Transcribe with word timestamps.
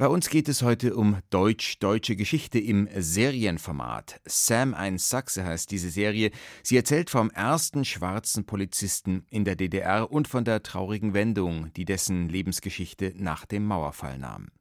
Bei 0.00 0.06
uns 0.06 0.30
geht 0.30 0.48
es 0.48 0.62
heute 0.62 0.94
um 0.94 1.18
Deutsch-deutsche 1.30 2.14
Geschichte 2.14 2.60
im 2.60 2.88
Serienformat. 2.94 4.20
Sam 4.26 4.72
ein 4.72 4.96
Sachse 4.96 5.44
heißt 5.44 5.72
diese 5.72 5.90
Serie. 5.90 6.30
Sie 6.62 6.76
erzählt 6.76 7.10
vom 7.10 7.30
ersten 7.30 7.84
schwarzen 7.84 8.46
Polizisten 8.46 9.26
in 9.28 9.44
der 9.44 9.56
DDR 9.56 10.12
und 10.12 10.28
von 10.28 10.44
der 10.44 10.62
traurigen 10.62 11.14
Wendung, 11.14 11.72
die 11.74 11.84
dessen 11.84 12.28
Lebensgeschichte 12.28 13.12
nach 13.16 13.44
dem 13.44 13.66
Mauerfall 13.66 14.18
nahm. 14.18 14.52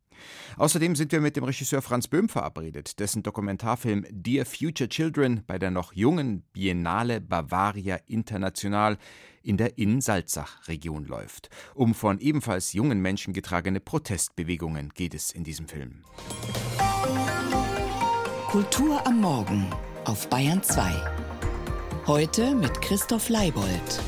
Außerdem 0.58 0.96
sind 0.96 1.12
wir 1.12 1.22
mit 1.22 1.36
dem 1.36 1.44
Regisseur 1.44 1.82
Franz 1.82 2.08
Böhm 2.08 2.30
verabredet, 2.30 3.00
dessen 3.00 3.24
Dokumentarfilm 3.24 4.06
Dear 4.10 4.46
Future 4.46 4.90
Children 4.90 5.44
bei 5.46 5.60
der 5.60 5.72
noch 5.72 5.94
jungen 5.94 6.44
Biennale 6.54 7.22
Bavaria 7.22 8.00
International 8.08 8.98
in 9.44 9.58
der 9.58 9.78
Inn-Salzach-Region 9.78 11.06
läuft. 11.06 11.50
Um 11.74 11.94
von 11.94 12.20
ebenfalls 12.20 12.74
jungen 12.74 13.02
Menschen 13.02 13.34
getragene 13.34 13.80
Protestbewegungen 13.80 14.90
geht 14.94 15.14
es 15.14 15.32
in 15.32 15.44
diesem 15.44 15.68
Film. 15.68 16.04
Kultur 18.48 19.06
am 19.06 19.22
Morgen 19.22 19.68
auf 20.06 20.30
Bayern 20.30 20.64
2. 20.64 20.92
Heute 22.08 22.56
mit 22.56 22.82
Christoph 22.82 23.30
Leibold. 23.30 24.02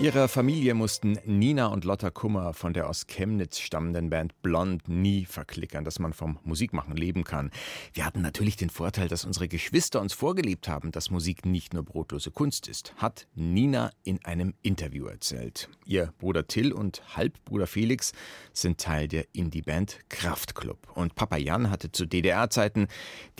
Ihrer 0.00 0.28
Familie 0.28 0.74
mussten 0.74 1.18
Nina 1.24 1.66
und 1.66 1.84
Lotta 1.84 2.10
Kummer 2.10 2.54
von 2.54 2.72
der 2.72 2.88
aus 2.88 3.08
Chemnitz 3.08 3.58
stammenden 3.58 4.10
Band 4.10 4.40
Blond 4.42 4.88
nie 4.88 5.24
verklickern, 5.24 5.84
dass 5.84 5.98
man 5.98 6.12
vom 6.12 6.38
Musikmachen 6.44 6.96
leben 6.96 7.24
kann. 7.24 7.50
Wir 7.94 8.06
hatten 8.06 8.22
natürlich 8.22 8.54
den 8.54 8.70
Vorteil, 8.70 9.08
dass 9.08 9.24
unsere 9.24 9.48
Geschwister 9.48 10.00
uns 10.00 10.12
vorgelebt 10.12 10.68
haben, 10.68 10.92
dass 10.92 11.10
Musik 11.10 11.44
nicht 11.44 11.74
nur 11.74 11.82
brotlose 11.82 12.30
Kunst 12.30 12.68
ist, 12.68 12.94
hat 12.96 13.26
Nina 13.34 13.90
in 14.04 14.24
einem 14.24 14.54
Interview 14.62 15.06
erzählt. 15.06 15.68
Ihr 15.84 16.12
Bruder 16.20 16.46
Till 16.46 16.72
und 16.72 17.02
Halbbruder 17.16 17.66
Felix 17.66 18.12
sind 18.52 18.78
Teil 18.78 19.08
der 19.08 19.24
Indie-Band 19.32 19.98
Kraftklub. 20.08 20.78
Und 20.94 21.16
Papa 21.16 21.38
Jan 21.38 21.70
hatte 21.70 21.90
zu 21.90 22.06
DDR-Zeiten 22.06 22.86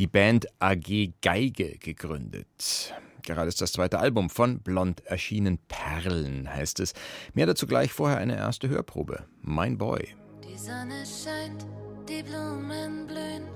die 0.01 0.09
Band 0.09 0.49
AG 0.59 1.13
Geige 1.23 1.79
gegründet. 1.79 2.95
Gerade 3.29 3.49
ist 3.49 3.61
das 3.61 3.73
zweite 3.73 3.99
Album 3.99 4.31
von 4.31 4.61
Blond 4.61 5.05
erschienen. 5.05 5.59
Perlen 5.69 6.49
heißt 6.49 6.81
es. 6.81 6.95
Mehr 7.35 7.45
dazu 7.45 7.67
gleich 7.67 7.93
vorher 7.93 8.17
eine 8.17 8.39
erste 8.39 8.71
Hörprobe. 8.71 9.27
Mein 9.43 9.77
Boy. 9.77 10.17
Die 10.43 10.57
Sonne 10.57 11.05
scheint, 11.05 11.67
die 12.09 12.23
Blumen 12.23 13.07
blühen. 13.07 13.47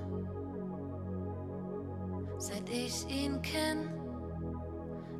Seit 2.37 2.69
ich 2.69 3.07
ihn 3.09 3.41
kenn, 3.41 3.89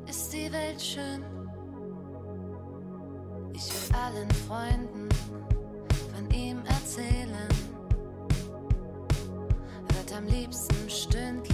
ist 0.08 0.32
die 0.32 0.52
Welt 0.52 0.80
schön. 0.80 1.24
Ich 3.54 3.72
will 3.72 3.96
allen 3.96 4.30
Freunden 4.46 5.08
von 6.14 6.30
ihm 6.30 6.58
erzählen. 6.66 7.48
Wird 9.88 10.16
am 10.16 10.26
liebsten 10.26 10.88
stündlich 10.88 11.53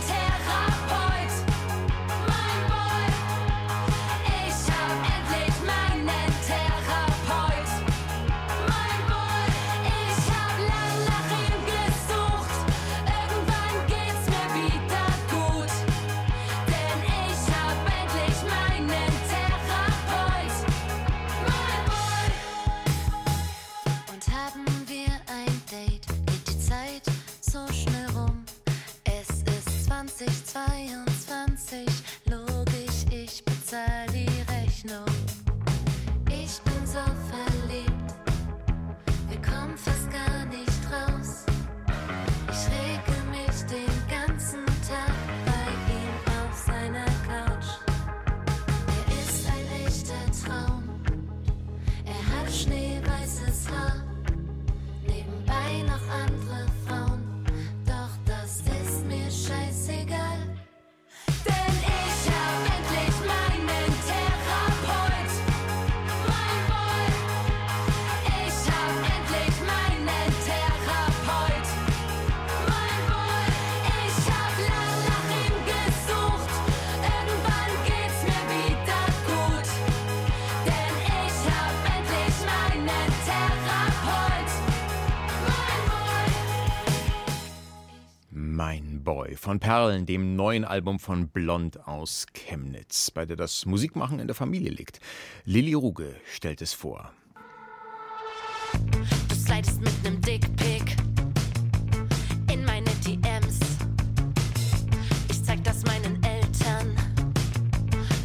von 89.37 89.59
Perlen, 89.59 90.05
dem 90.05 90.35
neuen 90.35 90.65
Album 90.65 90.99
von 90.99 91.27
Blond 91.29 91.87
aus 91.87 92.27
Chemnitz, 92.33 93.09
bei 93.09 93.25
der 93.25 93.35
das 93.35 93.65
Musikmachen 93.65 94.19
in 94.19 94.27
der 94.27 94.35
Familie 94.35 94.69
liegt. 94.69 94.99
Lilly 95.45 95.73
Ruge 95.73 96.15
stellt 96.31 96.61
es 96.61 96.71
vor. 96.71 97.11
Du 99.29 99.35
slidest 99.35 99.81
mit 99.81 100.03
nem 100.03 100.21
Dickpick 100.21 100.95
in 102.53 102.63
meine 102.63 102.91
DMs. 103.05 103.59
Ich 105.29 105.43
zeig 105.43 105.63
das 105.63 105.83
meinen 105.85 106.23
Eltern 106.23 106.95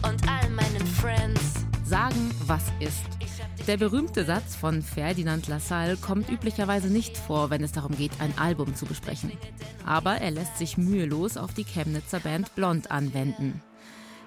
und 0.03 0.29
all 0.29 0.51
meinen 0.51 0.87
Friends. 0.87 1.65
Sagen, 1.85 2.31
was 2.47 2.65
ist. 2.79 3.16
Der 3.67 3.77
berühmte 3.77 4.25
Satz 4.25 4.55
von 4.55 4.81
Ferdinand 4.81 5.49
Lassalle 5.49 5.97
kommt 5.97 6.31
üblicherweise 6.31 6.87
nicht 6.87 7.19
vor, 7.19 7.51
wenn 7.51 7.65
es 7.65 7.73
darum 7.73 7.97
geht, 7.97 8.13
ein 8.21 8.39
Album 8.39 8.77
zu 8.77 8.87
besprechen. 8.87 9.33
Aber 9.85 10.19
er 10.19 10.31
lässt 10.31 10.57
sich 10.57 10.79
mühelos 10.79 11.37
auf 11.37 11.53
die 11.53 11.65
Chemnitzer 11.65 12.21
Band 12.21 12.55
Blond 12.55 12.93
anwenden. 12.93 13.61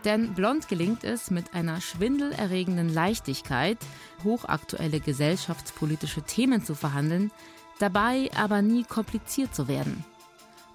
Denn 0.04 0.34
Blond 0.34 0.68
gelingt 0.68 1.06
es, 1.06 1.32
mit 1.32 1.54
einer 1.54 1.80
schwindelerregenden 1.80 2.94
Leichtigkeit 2.94 3.78
hochaktuelle 4.26 5.00
gesellschaftspolitische 5.00 6.22
Themen 6.22 6.66
zu 6.66 6.76
verhandeln, 6.76 7.32
dabei 7.80 8.30
aber 8.36 8.62
nie 8.62 8.84
kompliziert 8.84 9.56
zu 9.56 9.70
werden. 9.70 10.04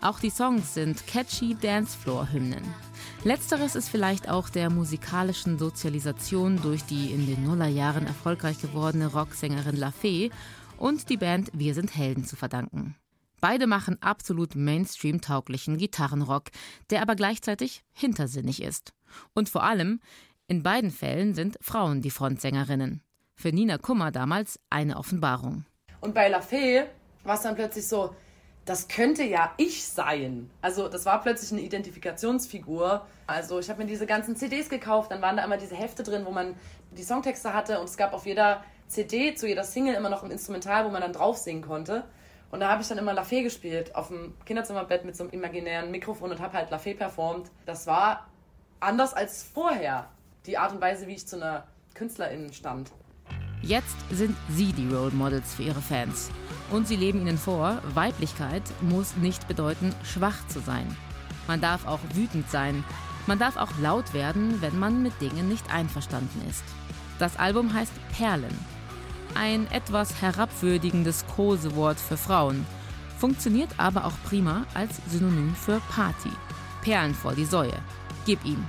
Auch 0.00 0.20
die 0.20 0.31
Songs 0.31 0.72
sind 0.72 1.06
catchy 1.06 1.55
Dancefloor-Hymnen. 1.55 2.64
Letzteres 3.25 3.75
ist 3.75 3.88
vielleicht 3.88 4.29
auch 4.29 4.50
der 4.50 4.69
musikalischen 4.69 5.59
Sozialisation 5.59 6.61
durch 6.61 6.85
die 6.85 7.11
in 7.11 7.25
den 7.25 7.43
Nullerjahren 7.43 8.06
erfolgreich 8.06 8.61
gewordene 8.61 9.06
Rocksängerin 9.06 9.76
La 9.76 9.93
Fee 9.93 10.31
und 10.76 11.09
die 11.09 11.17
Band 11.17 11.50
Wir 11.55 11.73
sind 11.73 11.97
Helden 11.97 12.26
zu 12.26 12.37
verdanken. 12.37 12.97
Beide 13.41 13.67
machen 13.67 13.97
absolut 14.03 14.55
Mainstream-tauglichen 14.55 15.79
Gitarrenrock, 15.79 16.50
der 16.91 17.00
aber 17.00 17.17
gleichzeitig 17.17 17.82
hintersinnig 17.94 18.62
ist. 18.62 18.93
Und 19.32 19.49
vor 19.49 19.62
allem, 19.62 20.00
in 20.47 20.62
beiden 20.62 20.91
Fällen 20.91 21.35
sind 21.35 21.56
Frauen 21.62 22.03
die 22.03 22.11
Frontsängerinnen. 22.11 23.03
Für 23.37 23.53
Nina 23.53 23.79
Kummer 23.79 24.11
damals 24.11 24.61
eine 24.69 24.99
Offenbarung. 24.99 25.65
Und 26.03 26.12
bei 26.12 26.29
La 26.29 26.43
Fee 26.43 26.82
war 27.23 27.37
es 27.37 27.43
dann 27.43 27.55
plötzlich 27.55 27.88
so, 27.88 28.15
das 28.64 28.88
könnte 28.88 29.22
ja 29.25 29.52
ich 29.56 29.87
sein. 29.87 30.50
Also 30.62 30.88
das 30.88 31.05
war 31.05 31.20
plötzlich 31.20 31.52
eine 31.52 31.61
Identifikationsfigur. 31.61 33.06
Also 33.26 33.58
ich 33.58 33.69
habe 33.69 33.82
mir 33.82 33.88
diese 33.88 34.06
ganzen 34.06 34.37
CDs 34.37 34.69
gekauft, 34.69 35.11
dann 35.11 35.20
waren 35.20 35.37
da 35.37 35.44
immer 35.44 35.58
diese 35.58 35.76
Hefte 35.76 36.02
drin, 36.02 36.25
wo 36.25 36.31
man 36.31 36.55
die 36.93 37.02
Songtexte 37.02 37.52
hatte 37.52 37.78
und 37.78 37.87
es 37.87 37.96
gab 37.96 38.12
auf 38.14 38.26
jeder 38.26 38.64
CD, 38.88 39.34
zu 39.34 39.46
jeder 39.46 39.64
Single 39.64 39.94
immer 39.94 40.08
noch 40.08 40.22
ein 40.22 40.31
Instrumental, 40.31 40.84
wo 40.84 40.90
man 40.90 41.02
dann 41.02 41.12
drauf 41.12 41.37
singen 41.37 41.62
konnte. 41.62 42.05
Und 42.50 42.61
da 42.61 42.70
habe 42.70 42.82
ich 42.82 42.88
dann 42.88 42.99
immer 42.99 43.12
La 43.12 43.25
Fee 43.25 43.43
gespielt, 43.43 43.94
auf 43.96 44.08
dem 44.08 44.34
Kinderzimmerbett 44.44 45.05
mit 45.05 45.16
so 45.16 45.25
einem 45.25 45.32
imaginären 45.32 45.90
Mikrofon 45.90 46.31
und 46.31 46.40
habe 46.40 46.56
halt 46.56 46.70
La 46.70 46.78
Fee 46.78 46.94
performt. 46.94 47.50
Das 47.66 47.87
war 47.87 48.28
anders 48.81 49.12
als 49.12 49.43
vorher, 49.43 50.08
die 50.46 50.56
Art 50.56 50.72
und 50.72 50.81
Weise, 50.81 51.06
wie 51.06 51.14
ich 51.14 51.26
zu 51.26 51.37
einer 51.37 51.66
Künstlerin 51.94 52.52
stand. 52.52 52.93
Jetzt 53.62 53.96
sind 54.10 54.36
sie 54.48 54.72
die 54.72 54.88
Role 54.88 55.12
Models 55.12 55.54
für 55.54 55.62
ihre 55.62 55.80
Fans. 55.80 56.30
Und 56.70 56.88
sie 56.88 56.96
leben 56.96 57.20
ihnen 57.20 57.38
vor, 57.38 57.80
Weiblichkeit 57.94 58.62
muss 58.80 59.16
nicht 59.16 59.48
bedeuten, 59.48 59.94
schwach 60.02 60.46
zu 60.48 60.60
sein. 60.60 60.96
Man 61.46 61.60
darf 61.60 61.86
auch 61.86 62.00
wütend 62.14 62.50
sein. 62.50 62.84
Man 63.26 63.38
darf 63.38 63.56
auch 63.56 63.70
laut 63.80 64.12
werden, 64.12 64.60
wenn 64.60 64.78
man 64.78 65.02
mit 65.02 65.18
Dingen 65.20 65.48
nicht 65.48 65.72
einverstanden 65.72 66.42
ist. 66.48 66.64
Das 67.18 67.38
Album 67.38 67.72
heißt 67.72 67.92
Perlen. 68.16 68.58
Ein 69.34 69.70
etwas 69.70 70.20
herabwürdigendes 70.20 71.26
Kosewort 71.26 71.98
für 71.98 72.16
Frauen, 72.16 72.66
funktioniert 73.18 73.70
aber 73.78 74.04
auch 74.04 74.12
prima 74.28 74.66
als 74.74 75.00
Synonym 75.08 75.54
für 75.54 75.80
Party. 75.90 76.30
Perlen 76.82 77.14
vor 77.14 77.34
die 77.34 77.44
Säue. 77.46 77.72
Gib 78.26 78.44
ihm. 78.44 78.62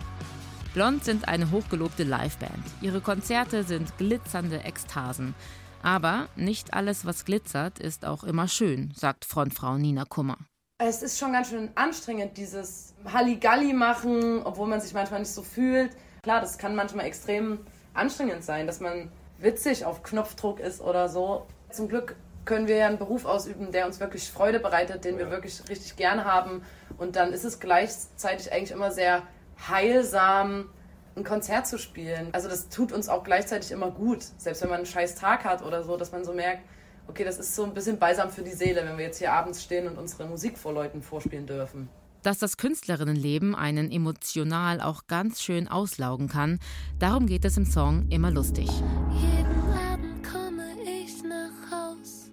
Blond 0.75 1.06
sind 1.06 1.30
eine 1.30 1.51
hochgelobte 1.51 2.04
Liveband. 2.04 2.66
Ihre 2.81 3.00
Konzerte 3.00 3.63
sind 3.63 3.98
glitzernde 3.98 4.66
Ekstasen. 4.66 5.33
Aber 5.81 6.27
nicht 6.36 6.74
alles, 6.74 7.06
was 7.06 7.24
glitzert, 7.24 7.80
ist 7.80 8.04
auch 8.04 8.25
immer 8.25 8.50
schön, 8.50 8.92
sagt 8.94 9.24
Frontfrau 9.24 9.77
Nina 9.77 10.04
Kummer. 10.04 10.38
Es 10.80 11.01
ist 11.01 11.18
schon 11.18 11.31
ganz 11.31 11.48
schön 11.48 11.69
anstrengend, 11.75 12.36
dieses 12.36 12.94
Halligalli 13.06 13.72
machen, 13.72 14.42
obwohl 14.44 14.68
man 14.68 14.81
sich 14.81 14.94
manchmal 14.94 15.22
nicht 15.22 15.31
so 15.31 15.44
fühlt. 15.44 15.95
Klar, 16.24 16.42
das 16.42 16.57
kann 16.57 16.75
manchmal 16.75 17.06
extrem 17.06 17.60
anstrengend 17.94 18.44
sein, 18.44 18.68
dass 18.68 18.81
man 18.81 19.10
witzig 19.38 19.86
auf 19.86 20.04
Knopfdruck 20.04 20.60
ist 20.60 20.81
oder 20.81 21.07
so. 21.07 21.48
Zum 21.71 21.88
Glück 21.88 22.18
können 22.44 22.68
wir 22.68 22.75
ja 22.75 22.88
einen 22.88 22.98
Beruf 22.98 23.24
ausüben, 23.24 23.71
der 23.71 23.86
uns 23.86 24.01
wirklich 24.01 24.30
Freude 24.30 24.60
bereitet, 24.60 25.06
den 25.06 25.18
wir 25.19 25.31
wirklich 25.31 25.62
richtig 25.69 25.95
gern 25.95 26.25
haben. 26.25 26.63
Und 26.98 27.16
dann 27.16 27.31
ist 27.31 27.45
es 27.45 27.62
gleichzeitig 27.62 28.51
eigentlich 28.51 28.71
immer 28.71 28.92
sehr 28.92 29.24
heilsam, 29.68 30.69
ein 31.16 31.24
Konzert 31.24 31.68
zu 31.68 31.78
spielen. 31.78 32.30
Also 32.34 32.50
das 32.50 32.69
tut 32.69 32.92
uns 32.92 33.10
auch 33.10 33.24
gleichzeitig 33.24 33.72
immer 33.72 33.92
gut, 33.92 34.24
selbst 34.38 34.62
wenn 34.62 34.69
man 34.69 34.78
einen 34.78 34.86
scheiß 34.86 35.16
Tag 35.16 35.46
hat 35.46 35.63
oder 35.63 35.84
so, 35.84 35.98
dass 35.98 36.12
man 36.12 36.25
so 36.25 36.34
merkt, 36.34 36.63
okay, 37.07 37.24
das 37.24 37.38
ist 37.38 37.56
so 37.56 37.63
ein 37.63 37.74
bisschen 37.74 38.00
Balsam 38.00 38.30
für 38.30 38.42
die 38.42 38.52
Seele, 38.52 38.84
wenn 38.86 38.98
wir 38.98 39.06
jetzt 39.06 39.19
hier 39.19 39.31
abends 39.31 39.63
stehen 39.63 39.88
und 39.88 39.98
unsere 39.98 40.28
Musik 40.28 40.57
vor 40.57 40.74
Leuten 40.74 41.02
vorspielen 41.02 41.46
dürfen. 41.46 41.90
Dass 42.24 42.40
das 42.40 42.57
Künstlerinnenleben 42.57 43.54
einen 43.54 43.92
emotional 43.92 44.81
auch 44.81 45.06
ganz 45.07 45.42
schön 45.44 45.68
auslaugen 45.68 46.28
kann, 46.28 46.60
darum 46.98 47.28
geht 47.28 47.46
es 47.46 47.56
im 47.56 47.66
Song 47.66 48.07
immer 48.10 48.31
lustig. 48.31 48.68
Jeden 49.12 49.74
Abend 49.74 50.24
komme 50.24 50.66
ich 50.84 51.24
nach 51.24 51.72
Haus 51.72 52.31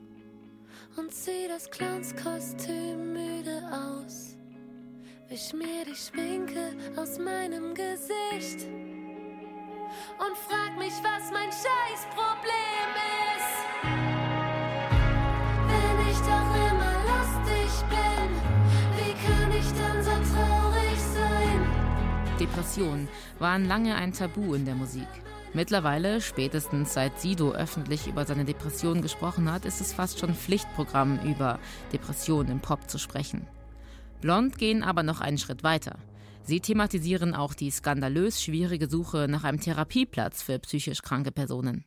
und 0.97 1.13
zieh 1.13 1.47
das 1.47 1.71
Clownskostüm 1.71 3.13
müde 3.13 3.63
aus. 3.71 4.32
Wisch 5.33 5.55
mir 5.55 5.87
die 5.87 5.97
Schminke 5.97 6.75
aus 6.95 7.19
meinem 7.19 7.73
Gesicht 7.73 8.67
und 10.19 10.37
frag 10.37 10.77
mich, 10.77 10.93
was 11.03 11.33
mein 11.33 11.49
Scheißproblem 11.49 12.91
ist. 13.39 13.57
Wenn 15.69 16.11
ich 16.11 16.19
doch 16.19 16.51
immer 16.69 16.95
lustig 17.09 17.73
bin, 17.89 18.29
wie 18.99 19.15
kann 19.25 19.51
ich 19.53 19.73
dann 19.73 20.05
so 20.05 20.11
traurig 20.35 21.01
sein? 21.01 21.67
Depressionen 22.39 23.09
waren 23.39 23.65
lange 23.65 23.95
ein 23.95 24.13
Tabu 24.13 24.53
in 24.53 24.67
der 24.67 24.75
Musik. 24.75 25.09
Mittlerweile, 25.55 26.21
spätestens 26.21 26.93
seit 26.93 27.19
Sido 27.19 27.53
öffentlich 27.53 28.07
über 28.07 28.27
seine 28.27 28.45
Depression 28.45 29.01
gesprochen 29.01 29.51
hat, 29.51 29.65
ist 29.65 29.81
es 29.81 29.95
fast 29.95 30.19
schon 30.19 30.35
Pflichtprogramm, 30.35 31.21
über 31.25 31.59
Depressionen 31.91 32.53
im 32.53 32.61
Pop 32.61 32.91
zu 32.91 32.99
sprechen. 32.99 33.47
Blond 34.23 34.57
gehen 34.57 34.83
aber 34.83 35.03
noch 35.03 35.21
einen 35.21 35.37
Schritt 35.37 35.63
weiter. 35.63 35.99
Sie 36.45 36.61
thematisieren 36.61 37.35
auch 37.35 37.53
die 37.53 37.71
skandalös 37.71 38.43
schwierige 38.43 38.89
Suche 38.89 39.27
nach 39.29 39.45
einem 39.45 39.61
Therapieplatz 39.61 40.43
für 40.43 40.59
psychisch 40.61 41.03
kranke 41.03 41.33
Personen. 41.33 41.85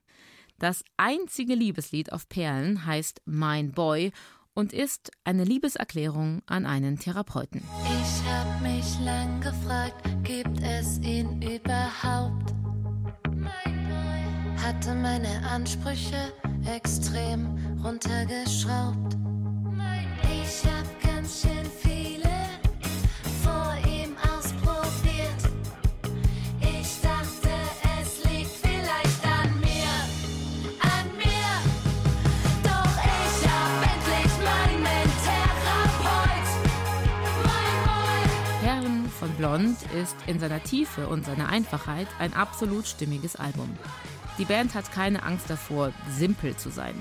Das 0.59 0.83
einzige 0.97 1.55
Liebeslied 1.55 2.13
auf 2.13 2.29
Perlen 2.29 2.85
heißt 2.85 3.21
Mein 3.25 3.71
Boy 3.71 4.11
und 4.53 4.73
ist 4.73 5.11
eine 5.23 5.43
Liebeserklärung 5.43 6.41
an 6.45 6.65
einen 6.65 6.99
Therapeuten. 6.99 7.61
Ich 7.83 8.29
hab 8.29 8.61
mich 8.61 8.99
lang 9.03 9.41
gefragt, 9.41 10.05
gibt 10.23 10.61
es 10.61 10.99
ihn 10.99 11.41
überhaupt? 11.41 12.53
Hatte 14.61 14.95
meine 14.95 15.47
Ansprüche 15.49 16.33
extrem 16.65 17.57
runtergeschraubt. 17.83 19.24
Blond 39.45 39.77
ist 39.93 40.15
in 40.25 40.39
seiner 40.39 40.63
Tiefe 40.63 41.07
und 41.07 41.23
seiner 41.23 41.49
Einfachheit 41.49 42.07
ein 42.17 42.33
absolut 42.33 42.87
stimmiges 42.87 43.35
Album. 43.35 43.77
Die 44.39 44.45
Band 44.45 44.73
hat 44.73 44.91
keine 44.91 45.21
Angst 45.21 45.51
davor, 45.51 45.93
simpel 46.09 46.57
zu 46.57 46.71
sein. 46.71 46.95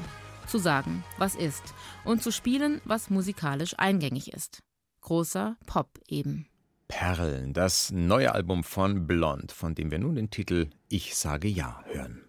Zu 0.46 0.58
sagen, 0.58 1.02
was 1.16 1.36
ist 1.36 1.72
und 2.04 2.22
zu 2.22 2.30
spielen, 2.30 2.82
was 2.84 3.08
musikalisch 3.08 3.72
eingängig 3.78 4.30
ist. 4.30 4.62
Großer 5.00 5.56
Pop 5.64 5.88
eben. 6.06 6.46
Perlen, 6.86 7.54
das 7.54 7.90
neue 7.92 8.34
Album 8.34 8.62
von 8.62 9.06
Blond, 9.06 9.50
von 9.50 9.74
dem 9.74 9.90
wir 9.90 9.98
nun 9.98 10.16
den 10.16 10.28
Titel 10.28 10.68
Ich 10.90 11.16
sage 11.16 11.48
Ja 11.48 11.82
hören. 11.86 12.23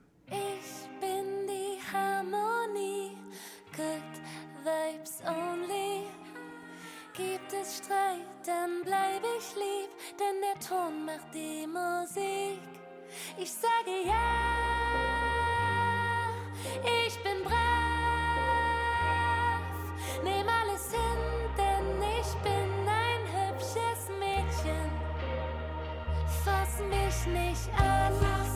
Der 10.56 10.68
Ton 10.68 11.06
macht 11.06 11.34
die 11.34 11.68
Musik. 11.68 12.60
Ich 13.38 13.52
sage 13.52 14.06
ja, 14.06 14.14
ich 16.84 17.16
bin 17.24 17.44
brav. 17.44 17.54
Nehm 20.24 20.48
alles 20.48 20.92
hin, 20.92 21.52
denn 21.58 22.02
ich 22.20 22.34
bin 22.44 22.88
ein 22.88 23.22
hübsches 23.36 24.10
Mädchen. 24.20 24.92
Fass 26.44 26.80
mich 26.90 27.28
nicht 27.28 27.70
an. 27.80 28.55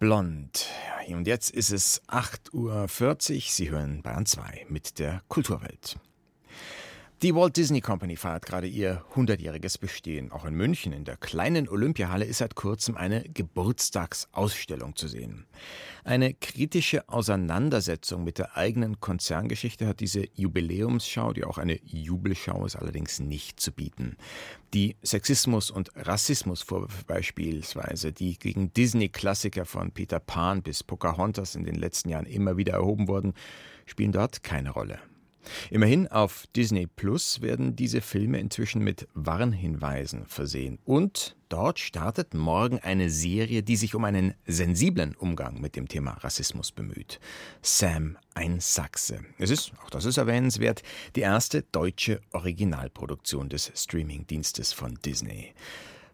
Blond. 0.00 0.66
Und 1.08 1.26
jetzt 1.26 1.50
ist 1.50 1.70
es 1.70 2.00
8.40 2.08 2.54
Uhr. 2.54 3.40
Sie 3.50 3.70
hören 3.70 4.00
Bayern 4.00 4.24
2 4.24 4.64
mit 4.70 4.98
der 4.98 5.20
Kulturwelt. 5.28 5.98
Die 7.22 7.34
Walt 7.34 7.58
Disney 7.58 7.82
Company 7.82 8.16
feiert 8.16 8.46
gerade 8.46 8.66
ihr 8.66 9.04
100-jähriges 9.14 9.78
Bestehen. 9.78 10.32
Auch 10.32 10.46
in 10.46 10.54
München 10.54 10.94
in 10.94 11.04
der 11.04 11.18
kleinen 11.18 11.68
Olympiahalle 11.68 12.24
ist 12.24 12.38
seit 12.38 12.54
kurzem 12.54 12.96
eine 12.96 13.24
Geburtstagsausstellung 13.24 14.96
zu 14.96 15.06
sehen. 15.06 15.44
Eine 16.02 16.32
kritische 16.32 17.06
Auseinandersetzung 17.10 18.24
mit 18.24 18.38
der 18.38 18.56
eigenen 18.56 19.00
Konzerngeschichte 19.00 19.86
hat 19.86 20.00
diese 20.00 20.28
Jubiläumsschau, 20.32 21.34
die 21.34 21.44
auch 21.44 21.58
eine 21.58 21.78
Jubelschau 21.84 22.64
ist, 22.64 22.76
allerdings 22.76 23.20
nicht 23.20 23.60
zu 23.60 23.72
bieten. 23.72 24.16
Die 24.72 24.96
Sexismus- 25.02 25.70
und 25.70 25.90
Rassismusvorwürfe 25.96 27.04
beispielsweise, 27.04 28.14
die 28.14 28.38
gegen 28.38 28.72
Disney-Klassiker 28.72 29.66
von 29.66 29.92
Peter 29.92 30.20
Pan 30.20 30.62
bis 30.62 30.82
Pocahontas 30.82 31.54
in 31.54 31.64
den 31.64 31.74
letzten 31.74 32.08
Jahren 32.08 32.24
immer 32.24 32.56
wieder 32.56 32.72
erhoben 32.72 33.08
wurden, 33.08 33.34
spielen 33.84 34.12
dort 34.12 34.42
keine 34.42 34.70
Rolle. 34.70 34.98
Immerhin 35.70 36.08
auf 36.08 36.46
Disney 36.54 36.86
Plus 36.86 37.40
werden 37.40 37.76
diese 37.76 38.00
Filme 38.00 38.38
inzwischen 38.38 38.82
mit 38.82 39.08
Warnhinweisen 39.14 40.26
versehen. 40.26 40.78
Und 40.84 41.36
dort 41.48 41.78
startet 41.78 42.34
morgen 42.34 42.78
eine 42.78 43.10
Serie, 43.10 43.62
die 43.62 43.76
sich 43.76 43.94
um 43.94 44.04
einen 44.04 44.34
sensiblen 44.46 45.14
Umgang 45.16 45.60
mit 45.60 45.76
dem 45.76 45.88
Thema 45.88 46.12
Rassismus 46.12 46.72
bemüht. 46.72 47.20
Sam, 47.62 48.16
ein 48.34 48.60
Sachse. 48.60 49.20
Es 49.38 49.50
ist, 49.50 49.72
auch 49.84 49.90
das 49.90 50.04
ist 50.04 50.16
erwähnenswert, 50.16 50.82
die 51.16 51.20
erste 51.20 51.62
deutsche 51.62 52.20
Originalproduktion 52.32 53.48
des 53.48 53.72
Streamingdienstes 53.74 54.72
von 54.72 54.98
Disney. 55.04 55.52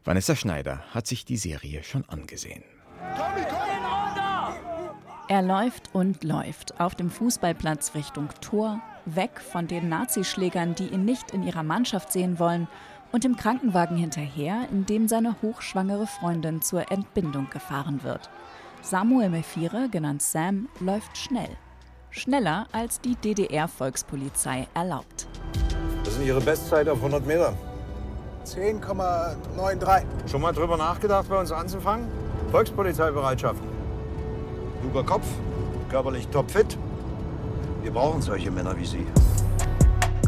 Vanessa 0.05 0.37
Schneider 0.37 0.85
hat 0.95 1.07
sich 1.07 1.25
die 1.25 1.37
Serie 1.37 1.83
schon 1.83 2.05
angesehen. 2.09 2.63
Er 5.29 5.43
läuft 5.43 5.93
und 5.93 6.23
läuft 6.23 6.81
auf 6.81 6.95
dem 6.95 7.11
Fußballplatz 7.11 7.97
Richtung 7.97 8.29
Tor, 8.41 8.81
weg 9.07 9.41
von 9.41 9.67
den 9.67 9.89
Nazischlägern, 9.89 10.75
die 10.75 10.89
ihn 10.89 11.05
nicht 11.05 11.31
in 11.31 11.43
ihrer 11.43 11.63
Mannschaft 11.63 12.13
sehen 12.13 12.39
wollen, 12.39 12.69
und 13.13 13.25
dem 13.25 13.37
Krankenwagen 13.37 13.97
hinterher, 13.97 14.67
in 14.71 14.85
dem 14.85 15.09
seine 15.09 15.37
hochschwangere 15.41 16.07
Freundin 16.07 16.61
zur 16.61 16.91
Entbindung 16.91 17.49
gefahren 17.51 18.03
wird. 18.03 18.29
Samuel 18.83 19.31
Mephire, 19.31 19.89
genannt 19.91 20.23
Sam, 20.23 20.69
läuft 20.81 21.17
schnell. 21.17 21.57
Schneller 22.11 22.67
als 22.73 23.01
die 23.01 23.15
DDR-Volkspolizei 23.17 24.69
erlaubt. 24.75 25.29
Das 26.05 26.15
ist 26.15 26.25
Ihre 26.25 26.41
Bestzeit 26.41 26.89
auf 26.89 26.99
100 26.99 27.27
Meter. 27.27 27.55
10,93. 28.45 30.05
Schon 30.31 30.41
mal 30.41 30.53
drüber 30.53 30.77
nachgedacht, 30.77 31.29
bei 31.29 31.39
uns 31.39 31.51
anzufangen? 31.53 32.09
Volkspolizeibereitschaft. 32.51 33.61
Kluger 34.81 35.05
Kopf, 35.05 35.27
körperlich 35.91 36.29
topfit. 36.29 36.79
Wir 37.87 37.93
brauchen 37.93 38.21
solche 38.21 38.51
Männer 38.51 38.77
wie 38.77 38.85
Sie. 38.85 39.07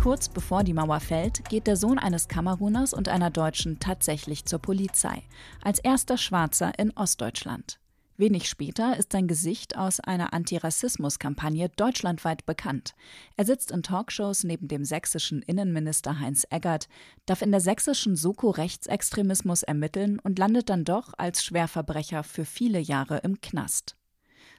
Kurz 0.01 0.29
bevor 0.29 0.63
die 0.63 0.75
Mauer 0.75 1.01
fällt, 1.01 1.45
geht 1.49 1.67
der 1.67 1.75
Sohn 1.75 1.99
eines 1.99 2.29
Kameruners 2.29 2.95
und 2.95 3.09
einer 3.09 3.31
Deutschen 3.31 3.81
tatsächlich 3.81 4.45
zur 4.45 4.61
Polizei, 4.61 5.25
als 5.61 5.81
erster 5.81 6.19
Schwarzer 6.19 6.79
in 6.79 6.97
Ostdeutschland. 6.97 7.81
Wenig 8.17 8.49
später 8.49 8.97
ist 8.97 9.11
sein 9.11 9.27
Gesicht 9.27 9.77
aus 9.77 9.99
einer 9.99 10.33
Antirassismus-Kampagne 10.35 11.69
deutschlandweit 11.71 12.47
bekannt. 12.47 12.95
Er 13.37 13.45
sitzt 13.45 13.73
in 13.73 13.83
Talkshows 13.83 14.45
neben 14.45 14.69
dem 14.69 14.85
sächsischen 14.85 15.43
Innenminister 15.43 16.21
Heinz 16.21 16.47
Eggert, 16.51 16.87
darf 17.27 17.43
in 17.43 17.51
der 17.51 17.61
sächsischen 17.61 18.15
Soko 18.15 18.51
Rechtsextremismus 18.51 19.65
ermitteln 19.65 20.21
und 20.21 20.39
landet 20.39 20.71
dann 20.71 20.85
doch 20.85 21.13
als 21.19 21.43
Schwerverbrecher 21.43 22.23
für 22.23 22.45
viele 22.45 22.79
Jahre 22.79 23.19
im 23.19 23.41
Knast. 23.41 23.98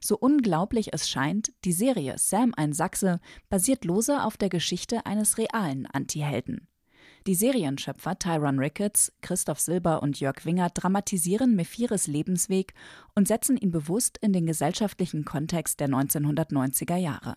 So 0.02 0.18
unglaublich 0.18 0.94
es 0.94 1.10
scheint, 1.10 1.52
die 1.66 1.74
Serie 1.74 2.16
Sam 2.18 2.54
ein 2.56 2.74
Sachse 2.74 3.20
basiert 3.50 3.86
lose 3.86 4.24
auf 4.24 4.38
der 4.38 4.50
Geschichte 4.50 5.06
eines 5.06 5.38
realen 5.38 5.86
Antihelden. 5.86 6.68
Die 7.28 7.36
Serienschöpfer 7.36 8.18
Tyron 8.18 8.60
Ricketts, 8.60 9.12
Christoph 9.22 9.60
Silber 9.60 10.02
und 10.02 10.20
Jörg 10.20 10.46
Winger 10.46 10.70
dramatisieren 10.70 11.56
Mephires 11.56 12.08
Lebensweg 12.08 12.74
und 13.14 13.28
setzen 13.28 13.58
ihn 13.58 13.72
bewusst 13.72 14.18
in 14.20 14.32
den 14.32 14.46
gesellschaftlichen 14.46 15.26
Kontext 15.26 15.80
der 15.80 15.90
1990er 15.90 16.96
Jahre. 16.96 17.36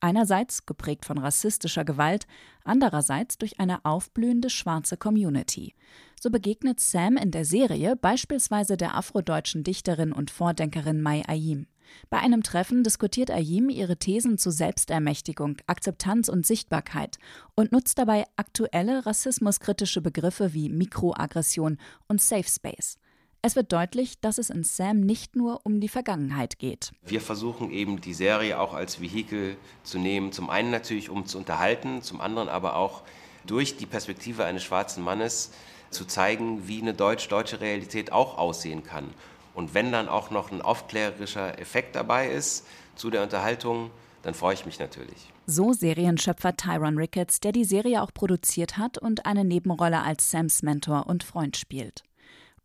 Einerseits 0.00 0.64
geprägt 0.64 1.04
von 1.04 1.18
rassistischer 1.18 1.84
Gewalt, 1.84 2.26
andererseits 2.64 3.36
durch 3.36 3.58
eine 3.58 3.84
aufblühende 3.84 4.48
schwarze 4.48 4.96
Community. 4.96 5.74
So 6.20 6.30
begegnet 6.30 6.80
Sam 6.80 7.16
in 7.16 7.32
der 7.32 7.44
Serie 7.44 7.96
beispielsweise 7.96 8.76
der 8.76 8.96
afrodeutschen 8.96 9.64
Dichterin 9.64 10.12
und 10.12 10.30
Vordenkerin 10.30 11.02
Mai 11.02 11.22
Ayim. 11.26 11.66
Bei 12.10 12.18
einem 12.18 12.42
Treffen 12.42 12.84
diskutiert 12.84 13.30
Ayim 13.30 13.68
ihre 13.68 13.96
Thesen 13.96 14.38
zu 14.38 14.50
Selbstermächtigung, 14.50 15.56
Akzeptanz 15.66 16.28
und 16.28 16.46
Sichtbarkeit 16.46 17.18
und 17.54 17.72
nutzt 17.72 17.98
dabei 17.98 18.24
aktuelle 18.36 19.06
rassismuskritische 19.06 20.00
Begriffe 20.00 20.54
wie 20.54 20.68
Mikroaggression 20.68 21.78
und 22.06 22.20
Safe 22.20 22.48
Space. 22.48 22.98
Es 23.40 23.54
wird 23.54 23.72
deutlich, 23.72 24.20
dass 24.20 24.38
es 24.38 24.50
in 24.50 24.64
Sam 24.64 25.00
nicht 25.00 25.36
nur 25.36 25.64
um 25.64 25.80
die 25.80 25.88
Vergangenheit 25.88 26.58
geht. 26.58 26.90
Wir 27.06 27.20
versuchen 27.20 27.70
eben 27.70 28.00
die 28.00 28.14
Serie 28.14 28.58
auch 28.58 28.74
als 28.74 29.00
Vehikel 29.00 29.56
zu 29.84 29.98
nehmen, 29.98 30.32
zum 30.32 30.50
einen 30.50 30.70
natürlich 30.72 31.08
um 31.08 31.24
zu 31.24 31.38
unterhalten, 31.38 32.02
zum 32.02 32.20
anderen 32.20 32.48
aber 32.48 32.74
auch 32.74 33.02
durch 33.46 33.76
die 33.76 33.86
Perspektive 33.86 34.44
eines 34.44 34.64
schwarzen 34.64 35.04
Mannes 35.04 35.52
zu 35.90 36.04
zeigen, 36.04 36.66
wie 36.66 36.82
eine 36.82 36.94
deutsch-deutsche 36.94 37.60
Realität 37.60 38.12
auch 38.12 38.38
aussehen 38.38 38.82
kann. 38.82 39.14
Und 39.58 39.74
wenn 39.74 39.90
dann 39.90 40.08
auch 40.08 40.30
noch 40.30 40.52
ein 40.52 40.62
aufklärerischer 40.62 41.58
Effekt 41.58 41.96
dabei 41.96 42.28
ist 42.28 42.64
zu 42.94 43.10
der 43.10 43.24
Unterhaltung, 43.24 43.90
dann 44.22 44.32
freue 44.32 44.54
ich 44.54 44.64
mich 44.64 44.78
natürlich. 44.78 45.32
So 45.46 45.72
Serienschöpfer 45.72 46.56
Tyron 46.56 46.96
Ricketts, 46.96 47.40
der 47.40 47.50
die 47.50 47.64
Serie 47.64 48.00
auch 48.00 48.14
produziert 48.14 48.78
hat 48.78 48.98
und 48.98 49.26
eine 49.26 49.44
Nebenrolle 49.44 50.02
als 50.02 50.30
Sams 50.30 50.62
Mentor 50.62 51.08
und 51.08 51.24
Freund 51.24 51.56
spielt. 51.56 52.04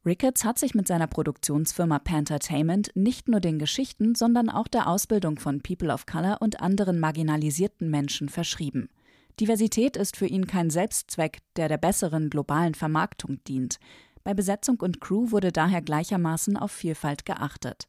Ricketts 0.06 0.46
hat 0.46 0.60
sich 0.60 0.76
mit 0.76 0.88
seiner 0.88 1.08
Produktionsfirma 1.08 1.98
Pantertainment 1.98 2.92
nicht 2.94 3.28
nur 3.28 3.40
den 3.40 3.58
Geschichten, 3.58 4.14
sondern 4.14 4.52
auch 4.52 4.68
der 4.68 4.86
Ausbildung 4.86 5.40
von 5.40 5.62
People 5.62 5.92
of 5.92 6.06
Color 6.06 6.38
und 6.42 6.62
anderen 6.62 7.00
marginalisierten 7.00 7.90
Menschen 7.90 8.30
verschrieben. 8.30 8.88
Diversität 9.40 9.98
ist 9.98 10.16
für 10.16 10.28
ihn 10.28 10.46
kein 10.46 10.70
Selbstzweck, 10.70 11.40
der 11.56 11.70
der 11.70 11.80
besseren 11.80 12.30
globalen 12.30 12.76
Vermarktung 12.76 13.44
dient. 13.46 13.80
Bei 14.24 14.34
Besetzung 14.34 14.80
und 14.80 15.02
Crew 15.02 15.32
wurde 15.32 15.52
daher 15.52 15.82
gleichermaßen 15.82 16.56
auf 16.56 16.72
Vielfalt 16.72 17.26
geachtet. 17.26 17.86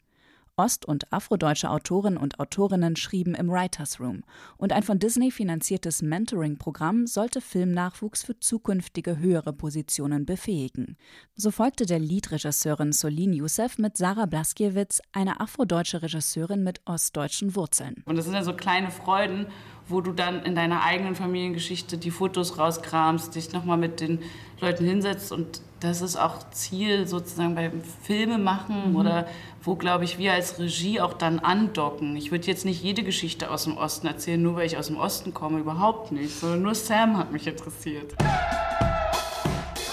Ost- 0.56 0.84
und 0.84 1.12
afrodeutsche 1.12 1.68
Autoren 1.68 2.16
und 2.16 2.38
Autorinnen 2.38 2.94
schrieben 2.94 3.34
im 3.34 3.50
Writers 3.50 3.98
Room 3.98 4.22
und 4.56 4.72
ein 4.72 4.84
von 4.84 5.00
Disney 5.00 5.32
finanziertes 5.32 6.00
Mentoring-Programm 6.00 7.08
sollte 7.08 7.40
Filmnachwuchs 7.40 8.22
für 8.22 8.38
zukünftige 8.38 9.18
höhere 9.18 9.52
Positionen 9.52 10.26
befähigen. 10.26 10.96
So 11.34 11.50
folgte 11.50 11.86
der 11.86 11.98
Liedregisseurin 11.98 12.92
Solin 12.92 13.32
Youssef 13.32 13.78
mit 13.78 13.96
Sarah 13.96 14.26
Blaskiewicz, 14.26 15.00
eine 15.12 15.40
afrodeutsche 15.40 16.02
Regisseurin 16.02 16.62
mit 16.62 16.80
ostdeutschen 16.84 17.56
Wurzeln. 17.56 18.02
Und 18.04 18.16
das 18.16 18.26
sind 18.26 18.34
ja 18.34 18.44
so 18.44 18.54
kleine 18.54 18.92
Freuden, 18.92 19.46
wo 19.88 20.00
du 20.00 20.12
dann 20.12 20.42
in 20.44 20.54
deiner 20.54 20.82
eigenen 20.82 21.14
Familiengeschichte 21.14 21.98
die 21.98 22.10
Fotos 22.10 22.58
rauskramst, 22.58 23.34
dich 23.34 23.52
nochmal 23.52 23.78
mit 23.78 24.00
den 24.00 24.20
Leuten 24.60 24.84
hinsetzt 24.84 25.32
und 25.32 25.60
das 25.80 26.00
ist 26.00 26.16
auch 26.16 26.50
Ziel 26.50 27.06
sozusagen 27.06 27.54
beim 27.54 27.82
Filmemachen 28.02 28.90
mhm. 28.90 28.96
oder 28.96 29.26
wo, 29.62 29.74
glaube 29.74 30.04
ich, 30.04 30.18
wir 30.18 30.32
als 30.32 30.58
Regie 30.58 31.00
auch 31.00 31.12
dann 31.12 31.38
andocken. 31.38 32.16
Ich 32.16 32.30
würde 32.30 32.46
jetzt 32.46 32.64
nicht 32.64 32.82
jede 32.82 33.02
Geschichte 33.02 33.50
aus 33.50 33.64
dem 33.64 33.76
Osten 33.76 34.06
erzählen, 34.06 34.40
nur 34.40 34.56
weil 34.56 34.66
ich 34.66 34.78
aus 34.78 34.86
dem 34.86 34.96
Osten 34.96 35.34
komme, 35.34 35.58
überhaupt 35.58 36.12
nicht, 36.12 36.38
sondern 36.38 36.62
nur 36.62 36.74
Sam 36.74 37.18
hat 37.18 37.32
mich 37.32 37.46
interessiert. 37.46 38.14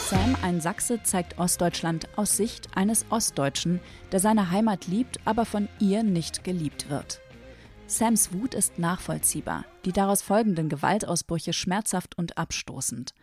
Sam, 0.10 0.36
ein 0.42 0.60
Sachse, 0.62 1.04
zeigt 1.04 1.40
Ostdeutschland 1.40 2.08
aus 2.18 2.36
Sicht 2.38 2.70
eines 2.76 3.06
Ostdeutschen, 3.10 3.80
der 4.12 4.20
seine 4.20 4.52
Heimat 4.52 4.88
liebt, 4.88 5.20
aber 5.26 5.46
von 5.46 5.70
ihr 5.80 6.04
nicht 6.04 6.44
geliebt 6.44 6.90
wird. 6.90 7.22
Sams 7.92 8.32
Wut 8.32 8.54
ist 8.54 8.80
nachvollziehbar, 8.80 9.66
die 9.84 9.92
daraus 9.92 10.22
folgenden 10.22 10.70
Gewaltausbrüche 10.70 11.52
schmerzhaft 11.52 12.18
und 12.18 12.38
abstoßend. 12.38 13.14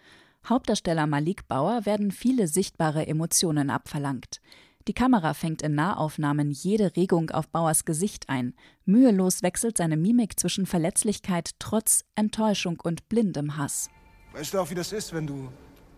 Hauptdarsteller 0.47 1.07
Malik 1.07 1.49
Bauer 1.49 1.87
werden 1.87 2.11
viele 2.11 2.47
sichtbare 2.49 3.07
Emotionen 3.07 3.71
abverlangt. 3.71 4.43
Die 4.87 4.93
Kamera 4.93 5.33
fängt 5.33 5.63
in 5.63 5.75
Nahaufnahmen 5.75 6.51
jede 6.51 6.97
Regung 6.97 7.31
auf 7.31 7.49
Bauers 7.49 7.87
Gesicht 7.87 8.29
ein. 8.29 8.53
Mühelos 8.85 9.43
wechselt 9.43 9.79
seine 9.79 9.97
Mimik 9.97 10.39
zwischen 10.39 10.67
Verletzlichkeit, 10.67 11.53
Trotz, 11.59 12.05
Enttäuschung 12.15 12.79
und 12.83 13.09
blindem 13.09 13.57
Hass. 13.57 13.89
Weißt 14.35 14.53
du 14.53 14.59
auch, 14.59 14.69
wie 14.69 14.75
das 14.75 14.93
ist, 14.93 15.15
wenn 15.15 15.27
du 15.27 15.49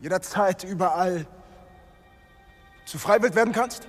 jederzeit 0.01 0.63
überall 0.63 1.27
zu 2.85 3.01
Freiwild 3.01 3.35
werden 3.35 3.53
kannst? 3.53 3.89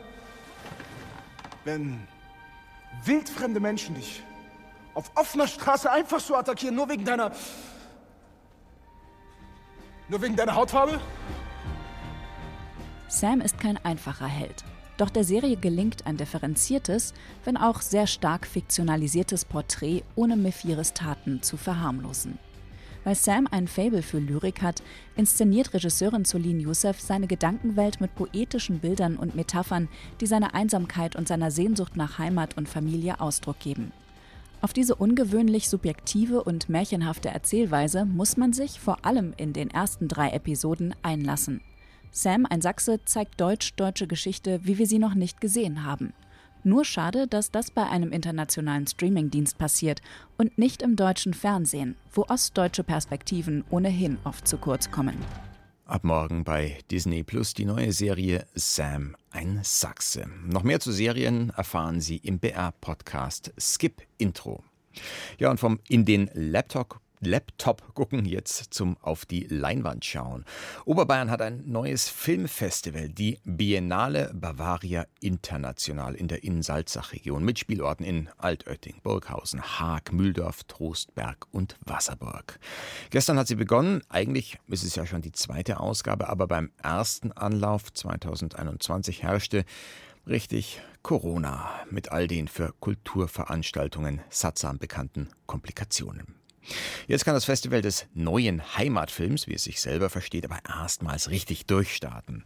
Wenn 1.66 2.00
wildfremde 3.06 3.60
Menschen 3.60 3.94
dich 3.94 4.24
auf 4.94 5.12
offener 5.16 5.48
Straße 5.48 5.92
einfach 5.92 6.20
so 6.20 6.36
attackieren, 6.36 6.76
nur 6.76 6.90
wegen 6.90 7.06
deiner. 7.06 7.32
nur 10.10 10.22
wegen 10.22 10.36
deiner 10.36 10.56
Hautfarbe? 10.56 11.00
Sam 13.08 13.42
ist 13.42 13.60
kein 13.60 13.78
einfacher 13.84 14.28
Held. 14.28 14.64
Doch 14.98 15.10
der 15.10 15.24
Serie 15.24 15.58
gelingt 15.58 16.06
ein 16.06 16.18
differenziertes, 16.18 17.14
wenn 17.44 17.58
auch 17.58 17.82
sehr 17.82 18.08
stark 18.08 18.46
fiktionalisiertes 18.46 19.46
Porträt, 19.46 20.04
ohne 20.16 20.36
Mephiris 20.36 20.94
Taten 20.94 21.42
zu 21.42 21.58
verharmlosen. 21.58 22.38
Weil 23.04 23.16
Sam 23.16 23.48
ein 23.50 23.68
Fable 23.68 24.04
für 24.04 24.20
Lyrik 24.20 24.62
hat, 24.62 24.84
inszeniert 25.16 25.74
Regisseurin 25.74 26.24
Solin 26.24 26.60
Youssef 26.60 27.00
seine 27.00 27.26
Gedankenwelt 27.26 28.00
mit 28.00 28.14
poetischen 28.14 28.80
Bildern 28.80 29.18
und 29.18 29.34
Metaphern, 29.34 29.90
die 30.20 30.28
seiner 30.28 30.54
Einsamkeit 30.54 31.16
und 31.16 31.28
seiner 31.28 31.50
Sehnsucht 31.50 31.96
nach 31.96 32.20
Heimat 32.20 32.56
und 32.58 32.70
Familie 32.70 33.20
Ausdruck 33.20 33.60
geben. 33.60 33.92
Auf 34.62 34.74
diese 34.74 34.94
ungewöhnlich 34.94 35.70
subjektive 35.70 36.44
und 36.44 36.70
märchenhafte 36.70 37.30
Erzählweise 37.30 38.06
muss 38.06 38.38
man 38.38 38.54
sich 38.54 38.80
vor 38.80 39.04
allem 39.06 39.34
in 39.36 39.54
den 39.54 39.72
ersten 39.72 40.08
drei 40.08 40.30
Episoden 40.30 40.94
einlassen. 41.02 41.62
Sam, 42.12 42.46
ein 42.48 42.62
Sachse, 42.62 43.00
zeigt 43.04 43.42
deutsch-deutsche 43.42 44.06
Geschichte, 44.06 44.60
wie 44.64 44.78
wir 44.78 44.86
sie 44.86 45.00
noch 45.00 45.16
nicht 45.16 45.42
gesehen 45.42 45.84
haben. 45.84 46.14
Nur 46.64 46.86
schade, 46.86 47.26
dass 47.26 47.50
das 47.50 47.72
bei 47.72 47.88
einem 47.88 48.12
internationalen 48.12 48.86
Streamingdienst 48.86 49.58
passiert 49.58 50.02
und 50.38 50.60
nicht 50.60 50.84
im 50.84 50.96
deutschen 50.96 51.34
Fernsehen, 51.34 51.96
wo 52.14 52.26
ostdeutsche 52.28 52.84
Perspektiven 52.84 53.64
ohnehin 53.72 54.20
oft 54.26 54.48
zu 54.48 54.58
kurz 54.58 54.92
kommen. 54.92 55.18
Ab 55.92 56.06
morgen 56.06 56.46
bei 56.46 56.78
Disney 56.90 57.22
Plus 57.22 57.54
die 57.54 57.66
neue 57.66 57.92
Serie 57.92 58.48
Sam, 58.56 59.18
ein 59.30 59.60
Sachse. 59.62 60.26
Noch 60.46 60.64
mehr 60.64 60.80
zu 60.80 60.94
Serien 60.94 61.50
erfahren 61.50 62.00
Sie 62.00 62.16
im 62.16 62.40
BR-Podcast 62.40 63.54
Skip 63.60 64.02
Intro. 64.18 64.64
Ja, 65.38 65.52
und 65.52 65.60
vom 65.60 65.82
in 65.90 66.06
den 66.06 66.30
Laptop 66.34 67.02
Laptop 67.22 67.94
gucken, 67.94 68.26
jetzt 68.26 68.74
zum 68.74 68.98
auf 69.02 69.26
die 69.26 69.46
Leinwand 69.48 70.04
schauen. 70.04 70.44
Oberbayern 70.86 71.30
hat 71.30 71.42
ein 71.42 71.64
neues 71.66 72.10
Filmfestival, 72.10 73.10
die 73.10 73.40
Biennale 73.44 74.32
Bavaria 74.34 75.06
International 75.20 76.16
in 76.16 76.28
der 76.28 76.44
Innensalzach-Region 76.44 77.44
mit 77.44 77.60
Spielorten 77.60 78.06
in 78.06 78.30
Altötting, 78.38 79.02
Burghausen, 79.04 79.62
Haag, 79.62 80.12
Mühldorf, 80.12 80.64
Trostberg 80.64 81.46
und 81.52 81.78
Wasserburg. 81.86 82.60
Gestern 83.12 83.38
hat 83.38 83.48
sie 83.48 83.56
begonnen. 83.56 84.02
Eigentlich 84.10 84.58
ist 84.68 84.84
es 84.84 84.96
ja 84.96 85.06
schon 85.06 85.22
die 85.22 85.32
zweite 85.32 85.80
Ausgabe, 85.80 86.28
aber 86.28 86.48
beim 86.48 86.72
ersten 86.82 87.32
Anlauf 87.32 87.94
2021 87.94 89.24
herrschte 89.24 89.64
richtig 90.28 90.82
Corona 91.04 91.70
mit 91.90 92.12
all 92.12 92.28
den 92.28 92.48
für 92.48 92.74
Kulturveranstaltungen 92.80 94.22
sattsam 94.30 94.78
bekannten 94.78 95.30
Komplikationen. 95.46 96.41
Jetzt 97.08 97.26
kann 97.26 97.34
das 97.34 97.46
Festival 97.46 97.82
des 97.82 98.08
neuen 98.14 98.78
Heimatfilms, 98.78 99.48
wie 99.48 99.56
es 99.56 99.64
sich 99.64 99.82
selber 99.82 100.10
versteht, 100.10 100.46
aber 100.46 100.60
erstmals 100.68 101.30
richtig 101.30 101.66
durchstarten. 101.66 102.44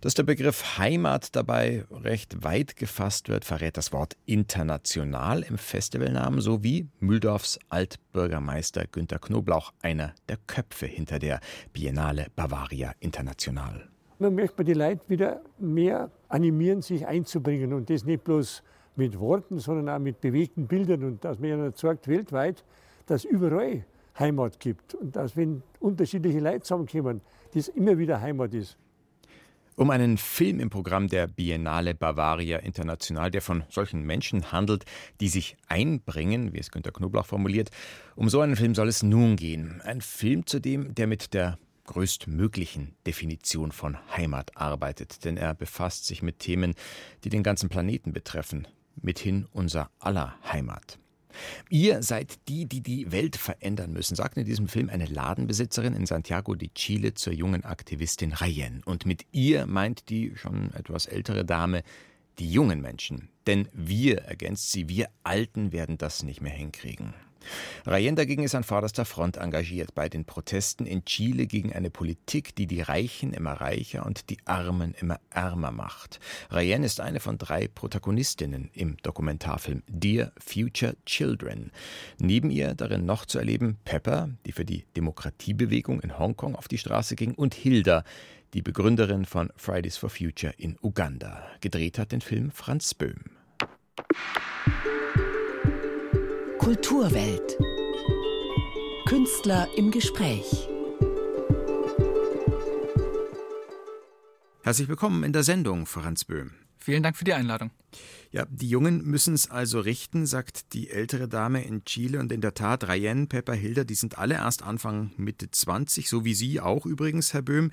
Dass 0.00 0.14
der 0.14 0.22
Begriff 0.22 0.78
Heimat 0.78 1.34
dabei 1.36 1.84
recht 1.90 2.42
weit 2.42 2.76
gefasst 2.76 3.28
wird, 3.28 3.44
verrät 3.44 3.76
das 3.76 3.92
Wort 3.92 4.16
international 4.26 5.42
im 5.42 5.58
Festivalnamen 5.58 6.40
sowie 6.40 6.88
Mühldorfs 7.00 7.58
Altbürgermeister 7.68 8.86
Günter 8.86 9.18
Knoblauch, 9.18 9.72
einer 9.82 10.14
der 10.28 10.38
Köpfe 10.46 10.86
hinter 10.86 11.18
der 11.18 11.40
Biennale 11.72 12.26
Bavaria 12.36 12.92
International. 13.00 13.88
Man 14.18 14.34
möchte 14.34 14.64
die 14.64 14.74
Leute 14.74 15.00
wieder 15.08 15.40
mehr 15.58 16.10
animieren, 16.28 16.82
sich 16.82 17.06
einzubringen 17.06 17.72
und 17.72 17.88
das 17.88 18.04
nicht 18.04 18.24
bloß 18.24 18.62
mit 18.96 19.18
Worten, 19.18 19.58
sondern 19.58 19.88
auch 19.88 19.98
mit 19.98 20.20
bewegten 20.20 20.66
Bildern 20.66 21.04
und 21.04 21.24
dass 21.24 21.38
man 21.38 21.48
ja 21.50 21.72
zeigt 21.72 22.06
weltweit, 22.06 22.64
dass 23.10 23.24
überall 23.24 23.84
Heimat 24.18 24.60
gibt 24.60 24.94
und 24.94 25.16
dass, 25.16 25.36
wenn 25.36 25.62
unterschiedliche 25.80 26.38
Leute 26.38 26.60
zusammenkommen, 26.60 27.20
das 27.52 27.66
immer 27.66 27.98
wieder 27.98 28.20
Heimat 28.20 28.54
ist. 28.54 28.76
Um 29.74 29.90
einen 29.90 30.16
Film 30.16 30.60
im 30.60 30.70
Programm 30.70 31.08
der 31.08 31.26
Biennale 31.26 31.94
Bavaria 31.94 32.58
International, 32.58 33.30
der 33.32 33.42
von 33.42 33.64
solchen 33.68 34.04
Menschen 34.04 34.52
handelt, 34.52 34.84
die 35.20 35.28
sich 35.28 35.56
einbringen, 35.66 36.52
wie 36.52 36.58
es 36.58 36.70
Günter 36.70 36.92
Knoblauch 36.92 37.26
formuliert, 37.26 37.70
um 38.14 38.28
so 38.28 38.40
einen 38.42 38.54
Film 38.54 38.76
soll 38.76 38.88
es 38.88 39.02
nun 39.02 39.34
gehen. 39.34 39.80
Ein 39.82 40.02
Film 40.02 40.46
zudem, 40.46 40.94
der 40.94 41.08
mit 41.08 41.34
der 41.34 41.58
größtmöglichen 41.86 42.94
Definition 43.06 43.72
von 43.72 43.96
Heimat 44.16 44.56
arbeitet, 44.56 45.24
denn 45.24 45.36
er 45.36 45.54
befasst 45.54 46.06
sich 46.06 46.22
mit 46.22 46.38
Themen, 46.38 46.74
die 47.24 47.30
den 47.30 47.42
ganzen 47.42 47.68
Planeten 47.68 48.12
betreffen, 48.12 48.68
mithin 49.02 49.48
unser 49.52 49.90
aller 49.98 50.36
Heimat. 50.44 51.00
Ihr 51.68 52.02
seid 52.02 52.38
die, 52.48 52.66
die 52.66 52.80
die 52.80 53.12
Welt 53.12 53.36
verändern 53.36 53.92
müssen, 53.92 54.16
sagt 54.16 54.36
in 54.36 54.44
diesem 54.44 54.68
Film 54.68 54.88
eine 54.88 55.06
Ladenbesitzerin 55.06 55.94
in 55.94 56.06
Santiago 56.06 56.54
de 56.54 56.70
Chile 56.74 57.14
zur 57.14 57.32
jungen 57.32 57.64
Aktivistin 57.64 58.32
Rayen. 58.32 58.82
Und 58.84 59.06
mit 59.06 59.26
ihr 59.32 59.66
meint 59.66 60.08
die 60.08 60.32
schon 60.36 60.72
etwas 60.74 61.06
ältere 61.06 61.44
Dame 61.44 61.82
die 62.38 62.50
jungen 62.50 62.80
Menschen. 62.80 63.28
Denn 63.46 63.68
wir, 63.72 64.22
ergänzt 64.22 64.72
sie, 64.72 64.88
wir 64.88 65.08
Alten 65.22 65.72
werden 65.72 65.98
das 65.98 66.22
nicht 66.22 66.40
mehr 66.40 66.52
hinkriegen. 66.52 67.14
Rayen 67.86 68.16
dagegen 68.16 68.42
ist 68.42 68.54
an 68.54 68.64
vorderster 68.64 69.04
Front 69.04 69.36
engagiert 69.36 69.94
bei 69.94 70.08
den 70.08 70.24
Protesten 70.24 70.86
in 70.86 71.04
Chile 71.04 71.46
gegen 71.46 71.72
eine 71.72 71.90
Politik, 71.90 72.54
die 72.54 72.66
die 72.66 72.82
Reichen 72.82 73.32
immer 73.32 73.52
reicher 73.52 74.06
und 74.06 74.30
die 74.30 74.38
Armen 74.44 74.94
immer 75.00 75.20
ärmer 75.30 75.70
macht. 75.70 76.20
Rayen 76.50 76.82
ist 76.82 77.00
eine 77.00 77.20
von 77.20 77.38
drei 77.38 77.68
Protagonistinnen 77.68 78.70
im 78.74 78.96
Dokumentarfilm 78.98 79.82
Dear 79.88 80.32
Future 80.38 80.96
Children. 81.06 81.72
Neben 82.18 82.50
ihr 82.50 82.74
darin 82.74 83.06
noch 83.06 83.26
zu 83.26 83.38
erleben 83.38 83.78
Pepper, 83.84 84.30
die 84.46 84.52
für 84.52 84.64
die 84.64 84.84
Demokratiebewegung 84.96 86.00
in 86.00 86.18
Hongkong 86.18 86.54
auf 86.54 86.68
die 86.68 86.78
Straße 86.78 87.16
ging, 87.16 87.34
und 87.34 87.54
Hilda, 87.54 88.04
die 88.54 88.62
Begründerin 88.62 89.24
von 89.24 89.50
Fridays 89.56 89.96
for 89.96 90.10
Future 90.10 90.52
in 90.56 90.76
Uganda. 90.82 91.42
Gedreht 91.60 91.98
hat 91.98 92.12
den 92.12 92.20
Film 92.20 92.50
Franz 92.50 92.94
Böhm. 92.94 93.24
Kulturwelt. 96.60 97.56
Künstler 99.06 99.66
im 99.78 99.90
Gespräch. 99.90 100.68
Herzlich 104.62 104.88
willkommen 104.88 105.24
in 105.24 105.32
der 105.32 105.42
Sendung, 105.42 105.86
Franz 105.86 106.26
Böhm. 106.26 106.50
Vielen 106.76 107.02
Dank 107.02 107.16
für 107.16 107.24
die 107.24 107.32
Einladung. 107.32 107.70
Ja, 108.30 108.44
die 108.50 108.68
Jungen 108.68 109.02
müssen 109.04 109.32
es 109.32 109.50
also 109.50 109.80
richten, 109.80 110.26
sagt 110.26 110.74
die 110.74 110.90
ältere 110.90 111.28
Dame 111.28 111.64
in 111.64 111.86
Chile. 111.86 112.20
Und 112.20 112.30
in 112.30 112.42
der 112.42 112.52
Tat, 112.52 112.86
Rayen, 112.86 113.28
Pepper, 113.28 113.54
Hilda, 113.54 113.84
die 113.84 113.94
sind 113.94 114.18
alle 114.18 114.34
erst 114.34 114.62
Anfang 114.62 115.12
Mitte 115.16 115.50
20, 115.50 116.10
so 116.10 116.26
wie 116.26 116.34
Sie 116.34 116.60
auch 116.60 116.84
übrigens, 116.84 117.32
Herr 117.32 117.42
Böhm, 117.42 117.70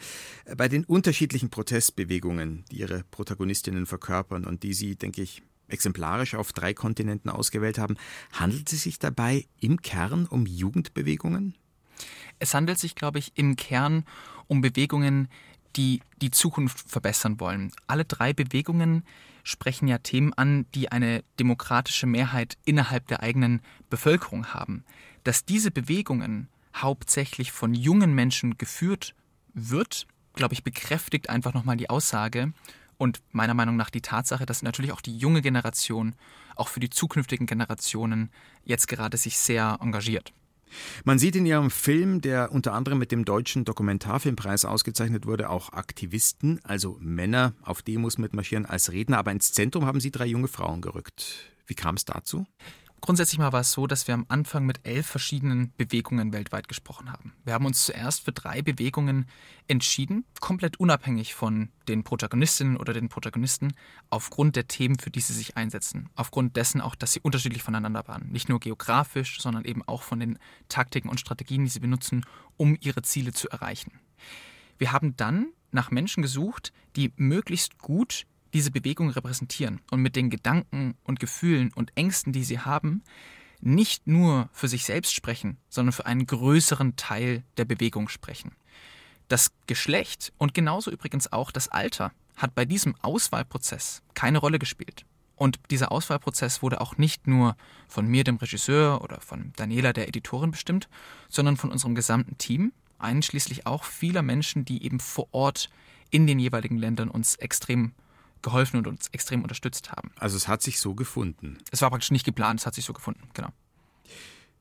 bei 0.55 0.69
den 0.69 0.85
unterschiedlichen 0.85 1.49
Protestbewegungen, 1.49 2.63
die 2.71 2.77
ihre 2.77 3.03
Protagonistinnen 3.11 3.85
verkörpern 3.85 4.45
und 4.45 4.63
die 4.63 4.73
Sie, 4.73 4.95
denke 4.95 5.21
ich, 5.21 5.43
exemplarisch 5.67 6.35
auf 6.35 6.53
drei 6.53 6.73
Kontinenten 6.73 7.29
ausgewählt 7.29 7.77
haben, 7.77 7.97
handelt 8.31 8.71
es 8.71 8.83
sich 8.83 8.99
dabei 8.99 9.45
im 9.59 9.81
Kern 9.81 10.25
um 10.25 10.45
Jugendbewegungen? 10.45 11.55
Es 12.39 12.53
handelt 12.53 12.79
sich, 12.79 12.95
glaube 12.95 13.19
ich, 13.19 13.31
im 13.35 13.55
Kern 13.55 14.05
um 14.47 14.61
Bewegungen, 14.61 15.27
die 15.75 16.01
die 16.21 16.31
Zukunft 16.31 16.89
verbessern 16.89 17.39
wollen. 17.39 17.71
Alle 17.87 18.05
drei 18.05 18.33
Bewegungen 18.33 19.03
sprechen 19.43 19.87
ja 19.87 19.97
Themen 19.99 20.33
an, 20.33 20.65
die 20.75 20.91
eine 20.91 21.23
demokratische 21.39 22.07
Mehrheit 22.07 22.57
innerhalb 22.65 23.07
der 23.07 23.23
eigenen 23.23 23.61
Bevölkerung 23.89 24.47
haben. 24.53 24.83
Dass 25.23 25.45
diese 25.45 25.71
Bewegungen 25.71 26.49
hauptsächlich 26.75 27.51
von 27.51 27.73
jungen 27.73 28.13
Menschen 28.13 28.57
geführt 28.57 29.15
wird, 29.53 30.07
glaube 30.33 30.53
ich, 30.53 30.63
bekräftigt 30.63 31.29
einfach 31.29 31.53
nochmal 31.53 31.77
die 31.77 31.89
Aussage 31.89 32.53
und 32.97 33.21
meiner 33.31 33.53
Meinung 33.53 33.75
nach 33.75 33.89
die 33.89 34.01
Tatsache, 34.01 34.45
dass 34.45 34.63
natürlich 34.63 34.91
auch 34.91 35.01
die 35.01 35.17
junge 35.17 35.41
Generation 35.41 36.15
auch 36.55 36.67
für 36.67 36.79
die 36.79 36.89
zukünftigen 36.89 37.45
Generationen 37.45 38.31
jetzt 38.63 38.87
gerade 38.87 39.17
sich 39.17 39.37
sehr 39.37 39.77
engagiert. 39.81 40.33
Man 41.05 41.17
sieht 41.19 41.35
in 41.35 41.45
Ihrem 41.45 41.71
Film, 41.71 42.21
der 42.21 42.51
unter 42.51 42.73
anderem 42.73 42.97
mit 42.97 43.11
dem 43.11 43.23
Deutschen 43.23 43.63
Dokumentarfilmpreis 43.63 44.65
ausgezeichnet 44.65 45.25
wurde, 45.25 45.49
auch 45.49 45.71
Aktivisten, 45.71 46.59
also 46.63 46.97
Männer 46.99 47.53
auf 47.61 47.81
Demos 47.81 48.17
mitmarschieren 48.17 48.65
als 48.65 48.91
Redner, 48.91 49.17
aber 49.17 49.31
ins 49.31 49.53
Zentrum 49.53 49.85
haben 49.85 50.01
Sie 50.01 50.11
drei 50.11 50.25
junge 50.25 50.47
Frauen 50.49 50.81
gerückt. 50.81 51.53
Wie 51.65 51.75
kam 51.75 51.95
es 51.95 52.05
dazu? 52.05 52.45
Grundsätzlich 52.99 53.37
mal 53.37 53.53
war 53.53 53.61
es 53.61 53.71
so, 53.71 53.85
dass 53.85 54.07
wir 54.07 54.15
am 54.15 54.25
Anfang 54.27 54.65
mit 54.65 54.79
elf 54.83 55.05
verschiedenen 55.05 55.71
Bewegungen 55.77 56.33
weltweit 56.33 56.67
gesprochen 56.67 57.11
haben. 57.11 57.33
Wir 57.45 57.53
haben 57.53 57.65
uns 57.65 57.85
zuerst 57.85 58.25
für 58.25 58.31
drei 58.31 58.61
Bewegungen 58.63 59.27
entschieden, 59.67 60.25
komplett 60.39 60.79
unabhängig 60.79 61.35
von 61.35 61.69
den 61.87 62.03
Protagonistinnen 62.03 62.75
oder 62.75 62.93
den 62.93 63.07
Protagonisten, 63.07 63.73
aufgrund 64.09 64.55
der 64.55 64.67
Themen, 64.67 64.97
für 64.97 65.11
die 65.11 65.19
sie 65.19 65.33
sich 65.33 65.55
einsetzen. 65.57 66.09
Aufgrund 66.15 66.55
dessen 66.55 66.81
auch, 66.81 66.95
dass 66.95 67.13
sie 67.13 67.21
unterschiedlich 67.21 67.61
voneinander 67.61 68.07
waren. 68.07 68.29
Nicht 68.29 68.49
nur 68.49 68.59
geografisch, 68.59 69.41
sondern 69.41 69.63
eben 69.63 69.83
auch 69.87 70.01
von 70.01 70.19
den 70.19 70.39
Taktiken 70.67 71.09
und 71.09 71.19
Strategien, 71.19 71.65
die 71.65 71.69
sie 71.69 71.79
benutzen, 71.79 72.25
um 72.57 72.77
ihre 72.81 73.03
Ziele 73.03 73.31
zu 73.31 73.47
erreichen. 73.49 73.91
Wir 74.79 74.91
haben 74.91 75.15
dann 75.15 75.47
nach 75.71 75.91
Menschen 75.91 76.23
gesucht, 76.23 76.73
die 76.95 77.13
möglichst 77.15 77.77
gut 77.77 78.25
diese 78.57 78.71
Bewegung 78.71 79.11
repräsentieren 79.11 79.81
und 79.91 80.01
mit 80.01 80.15
den 80.15 80.31
Gedanken 80.31 80.95
und 81.03 81.19
Gefühlen 81.19 81.71
und 81.75 81.95
Ängsten, 81.95 82.33
die 82.33 82.43
sie 82.43 82.59
haben, 82.59 83.03
nicht 83.61 84.07
nur 84.07 84.49
für 84.51 84.67
sich 84.67 84.83
selbst 84.83 85.13
sprechen, 85.13 85.57
sondern 85.69 85.93
für 85.93 86.07
einen 86.07 86.25
größeren 86.25 86.95
Teil 86.95 87.43
der 87.57 87.65
Bewegung 87.65 88.09
sprechen. 88.09 88.53
Das 89.27 89.51
Geschlecht 89.67 90.33
und 90.39 90.55
genauso 90.55 90.89
übrigens 90.89 91.31
auch 91.31 91.51
das 91.51 91.67
Alter 91.67 92.11
hat 92.35 92.55
bei 92.55 92.65
diesem 92.65 92.95
Auswahlprozess 93.03 94.01
keine 94.15 94.39
Rolle 94.39 94.57
gespielt. 94.57 95.05
Und 95.35 95.59
dieser 95.69 95.91
Auswahlprozess 95.91 96.63
wurde 96.63 96.81
auch 96.81 96.97
nicht 96.97 97.27
nur 97.27 97.55
von 97.87 98.07
mir, 98.07 98.23
dem 98.23 98.37
Regisseur, 98.37 99.03
oder 99.03 99.21
von 99.21 99.53
Daniela, 99.55 99.93
der 99.93 100.07
Editorin, 100.07 100.49
bestimmt, 100.49 100.89
sondern 101.29 101.57
von 101.57 101.71
unserem 101.71 101.93
gesamten 101.93 102.39
Team, 102.39 102.73
einschließlich 102.97 103.67
auch 103.67 103.83
vieler 103.83 104.23
Menschen, 104.23 104.65
die 104.65 104.83
eben 104.83 104.99
vor 104.99 105.27
Ort 105.31 105.69
in 106.09 106.25
den 106.25 106.39
jeweiligen 106.39 106.79
Ländern 106.79 107.09
uns 107.09 107.35
extrem 107.35 107.93
geholfen 108.41 108.77
und 108.77 108.87
uns 108.87 109.07
extrem 109.09 109.43
unterstützt 109.43 109.91
haben. 109.91 110.11
Also 110.17 110.37
es 110.37 110.47
hat 110.47 110.61
sich 110.61 110.79
so 110.79 110.95
gefunden. 110.95 111.57
Es 111.71 111.81
war 111.81 111.89
praktisch 111.89 112.11
nicht 112.11 112.25
geplant, 112.25 112.59
es 112.59 112.65
hat 112.65 112.75
sich 112.75 112.85
so 112.85 112.93
gefunden, 112.93 113.29
genau. 113.33 113.49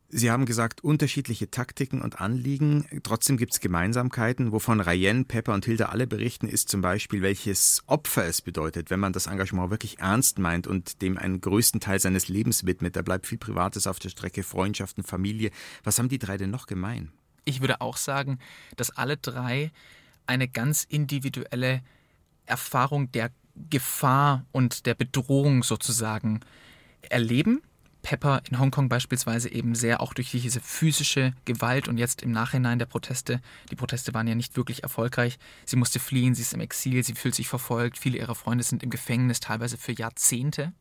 Sie 0.09 0.31
haben 0.31 0.47
gesagt, 0.47 0.85
unterschiedliche 0.85 1.51
Taktiken 1.51 2.01
und 2.01 2.21
Anliegen. 2.21 2.87
Trotzdem 3.03 3.37
gibt 3.37 3.55
es 3.55 3.61
Gemeinsamkeiten. 3.61 4.53
Wovon 4.53 4.81
Rayen, 4.81 5.25
Pepper 5.25 5.53
und 5.53 5.65
Hilda 5.65 5.87
alle 5.87 6.07
berichten, 6.07 6.47
ist 6.47 6.69
zum 6.69 6.81
Beispiel, 6.81 7.23
welches 7.23 7.83
Opfer 7.89 8.25
es 8.25 8.41
bedeutet, 8.41 8.91
wenn 8.91 9.01
man 9.01 9.13
das 9.13 9.27
Engagement 9.27 9.71
wirklich 9.71 9.99
ernst 9.99 10.39
meint 10.39 10.69
und 10.69 11.03
dem 11.03 11.19
einen 11.19 11.41
größten 11.41 11.81
Teil 11.81 11.99
seines 11.99 12.29
Lebens 12.29 12.65
widmet. 12.65 12.95
Da 12.95 13.03
bleibt 13.03 13.27
viel 13.27 13.39
Privates 13.39 13.89
auf 13.89 13.99
der 13.99 14.11
Strecke, 14.11 14.45
Freundschaften, 14.45 15.03
Familie. 15.03 15.51
Was 15.83 15.99
haben 15.99 16.09
die 16.09 16.21
drei 16.21 16.37
denn 16.37 16.51
noch 16.51 16.67
gemein? 16.67 17.11
Ich 17.45 17.61
würde 17.61 17.81
auch 17.81 17.97
sagen, 17.97 18.39
dass 18.77 18.91
alle 18.91 19.17
drei 19.17 19.73
eine 20.27 20.47
ganz 20.47 20.85
individuelle 20.85 21.83
Erfahrung 22.47 23.11
der 23.11 23.33
Gefahr 23.71 24.45
und 24.53 24.87
der 24.87 24.95
Bedrohung 24.95 25.63
sozusagen 25.63 26.41
erleben. 27.09 27.63
Pepper 28.03 28.41
in 28.49 28.61
Hongkong 28.61 28.89
beispielsweise 28.89 29.51
eben 29.51 29.75
sehr 29.75 30.01
auch 30.01 30.15
durch 30.15 30.31
diese 30.31 30.61
physische 30.61 31.33
Gewalt 31.45 31.89
und 31.89 31.99
jetzt 31.99 32.23
im 32.23 32.31
Nachhinein 32.31 32.79
der 32.79 32.87
Proteste. 32.87 33.41
Die 33.73 33.75
Proteste 33.75 34.15
waren 34.15 34.29
ja 34.29 34.37
nicht 34.37 34.57
wirklich 34.57 34.85
erfolgreich. 34.85 35.39
Sie 35.65 35.75
musste 35.75 35.99
fliehen, 35.99 36.35
sie 36.35 36.43
ist 36.43 36.55
im 36.55 36.61
Exil, 36.61 37.03
sie 37.03 37.15
fühlt 37.15 37.35
sich 37.35 37.49
verfolgt. 37.49 37.99
Viele 37.99 38.19
ihrer 38.19 38.37
Freunde 38.37 38.63
sind 38.63 38.85
im 38.85 38.91
Gefängnis, 38.91 39.41
teilweise 39.41 39.77
für 39.77 39.91
Jahrzehnte. 39.91 40.73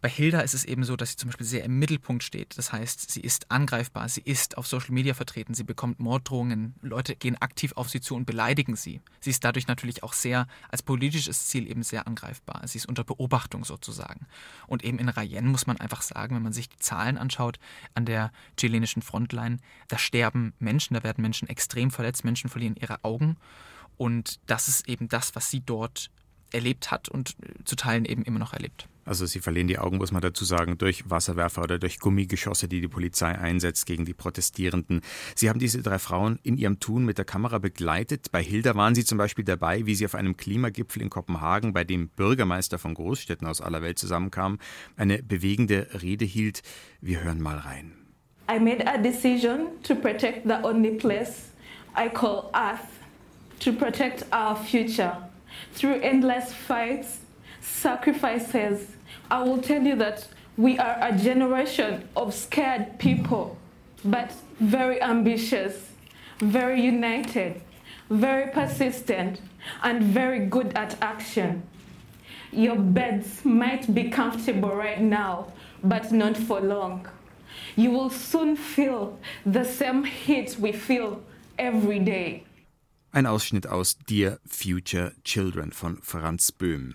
Bei 0.00 0.08
Hilda 0.08 0.40
ist 0.40 0.54
es 0.54 0.64
eben 0.64 0.82
so, 0.82 0.96
dass 0.96 1.10
sie 1.10 1.16
zum 1.16 1.28
Beispiel 1.28 1.46
sehr 1.46 1.64
im 1.64 1.78
Mittelpunkt 1.78 2.22
steht. 2.22 2.56
Das 2.56 2.72
heißt, 2.72 3.10
sie 3.10 3.20
ist 3.20 3.50
angreifbar, 3.50 4.08
sie 4.08 4.22
ist 4.22 4.56
auf 4.56 4.66
Social 4.66 4.92
Media 4.92 5.12
vertreten, 5.12 5.52
sie 5.52 5.64
bekommt 5.64 6.00
Morddrohungen, 6.00 6.74
Leute 6.80 7.16
gehen 7.16 7.36
aktiv 7.36 7.72
auf 7.76 7.90
sie 7.90 8.00
zu 8.00 8.14
und 8.14 8.24
beleidigen 8.24 8.76
sie. 8.76 9.02
Sie 9.20 9.28
ist 9.28 9.44
dadurch 9.44 9.66
natürlich 9.66 10.02
auch 10.02 10.14
sehr 10.14 10.46
als 10.70 10.82
politisches 10.82 11.48
Ziel 11.48 11.70
eben 11.70 11.82
sehr 11.82 12.06
angreifbar. 12.06 12.66
Sie 12.66 12.78
ist 12.78 12.86
unter 12.86 13.04
Beobachtung 13.04 13.64
sozusagen. 13.64 14.26
Und 14.66 14.84
eben 14.84 14.98
in 14.98 15.10
Rayen 15.10 15.46
muss 15.48 15.66
man 15.66 15.78
einfach 15.78 16.00
sagen, 16.00 16.34
wenn 16.34 16.42
man 16.42 16.54
sich 16.54 16.70
die 16.70 16.78
Zahlen 16.78 17.18
anschaut 17.18 17.58
an 17.94 18.06
der 18.06 18.32
chilenischen 18.58 19.02
Frontline, 19.02 19.58
da 19.88 19.98
sterben 19.98 20.54
Menschen, 20.58 20.94
da 20.94 21.02
werden 21.02 21.20
Menschen 21.20 21.48
extrem 21.48 21.90
verletzt, 21.90 22.24
Menschen 22.24 22.48
verlieren 22.48 22.76
ihre 22.76 23.04
Augen. 23.04 23.36
Und 23.98 24.40
das 24.46 24.66
ist 24.68 24.88
eben 24.88 25.08
das, 25.08 25.34
was 25.34 25.50
sie 25.50 25.60
dort 25.60 26.10
erlebt 26.52 26.90
hat 26.90 27.08
und 27.08 27.36
zu 27.64 27.76
Teilen 27.76 28.04
eben 28.04 28.22
immer 28.22 28.38
noch 28.38 28.52
erlebt. 28.52 28.88
Also 29.10 29.26
sie 29.26 29.40
verlieren 29.40 29.66
die 29.66 29.78
Augen, 29.78 29.96
muss 29.96 30.12
man 30.12 30.22
dazu 30.22 30.44
sagen, 30.44 30.78
durch 30.78 31.10
Wasserwerfer 31.10 31.62
oder 31.62 31.78
durch 31.80 31.98
Gummigeschosse, 31.98 32.68
die 32.68 32.80
die 32.80 32.88
Polizei 32.88 33.36
einsetzt 33.36 33.86
gegen 33.86 34.04
die 34.04 34.14
Protestierenden. 34.14 35.00
Sie 35.34 35.48
haben 35.48 35.58
diese 35.58 35.82
drei 35.82 35.98
Frauen 35.98 36.38
in 36.42 36.56
ihrem 36.56 36.78
Tun 36.78 37.04
mit 37.04 37.18
der 37.18 37.24
Kamera 37.24 37.58
begleitet. 37.58 38.30
Bei 38.30 38.40
Hilda 38.40 38.76
waren 38.76 38.94
sie 38.94 39.04
zum 39.04 39.18
Beispiel 39.18 39.44
dabei, 39.44 39.86
wie 39.86 39.94
sie 39.94 40.04
auf 40.04 40.14
einem 40.14 40.36
Klimagipfel 40.36 41.02
in 41.02 41.10
Kopenhagen, 41.10 41.72
bei 41.72 41.82
dem 41.82 42.08
Bürgermeister 42.08 42.78
von 42.78 42.94
Großstädten 42.94 43.48
aus 43.48 43.60
aller 43.60 43.82
Welt 43.82 43.98
zusammenkamen, 43.98 44.58
eine 44.96 45.22
bewegende 45.22 45.88
Rede 46.02 46.24
hielt. 46.24 46.62
Wir 47.00 47.24
hören 47.24 47.40
mal 47.40 47.58
rein. 47.58 47.92
I 48.48 48.58
made 48.60 48.86
a 48.86 48.96
decision 48.96 49.68
to 49.82 49.94
protect 49.94 50.44
the 50.44 50.62
only 50.62 50.96
place 50.96 51.50
I 51.96 52.08
call 52.08 52.50
Earth, 52.54 52.86
to 53.60 53.72
protect 53.72 54.24
our 54.32 54.56
future 54.56 55.29
through 55.72 56.00
endless 56.00 56.52
fights 56.52 57.20
sacrifices. 57.60 58.88
I 59.30 59.42
will 59.42 59.60
tell 59.60 59.82
you 59.82 59.96
that 59.96 60.26
we 60.56 60.78
are 60.78 60.96
a 61.00 61.16
generation 61.16 62.08
of 62.16 62.34
scared 62.34 62.98
people, 62.98 63.56
but 64.04 64.32
very 64.58 65.00
ambitious, 65.02 65.90
very 66.40 66.80
united, 66.80 67.60
very 68.10 68.50
persistent, 68.50 69.40
and 69.82 70.02
very 70.02 70.40
good 70.46 70.76
at 70.76 70.96
action. 71.00 71.62
Your 72.52 72.76
beds 72.76 73.44
might 73.44 73.94
be 73.94 74.10
comfortable 74.10 74.74
right 74.74 75.00
now, 75.00 75.52
but 75.84 76.10
not 76.10 76.36
for 76.36 76.60
long. 76.60 77.06
You 77.76 77.90
will 77.90 78.10
soon 78.10 78.56
feel 78.56 79.18
the 79.46 79.64
same 79.64 80.04
heat 80.04 80.56
we 80.58 80.72
feel 80.72 81.22
every 81.58 82.00
day. 82.00 82.44
Ein 83.12 83.26
Ausschnitt 83.26 83.66
aus 83.66 83.98
Dear 84.08 84.38
Future 84.46 85.12
Children 85.24 85.72
von 85.72 85.98
Franz 86.00 86.52
Böhm. 86.52 86.94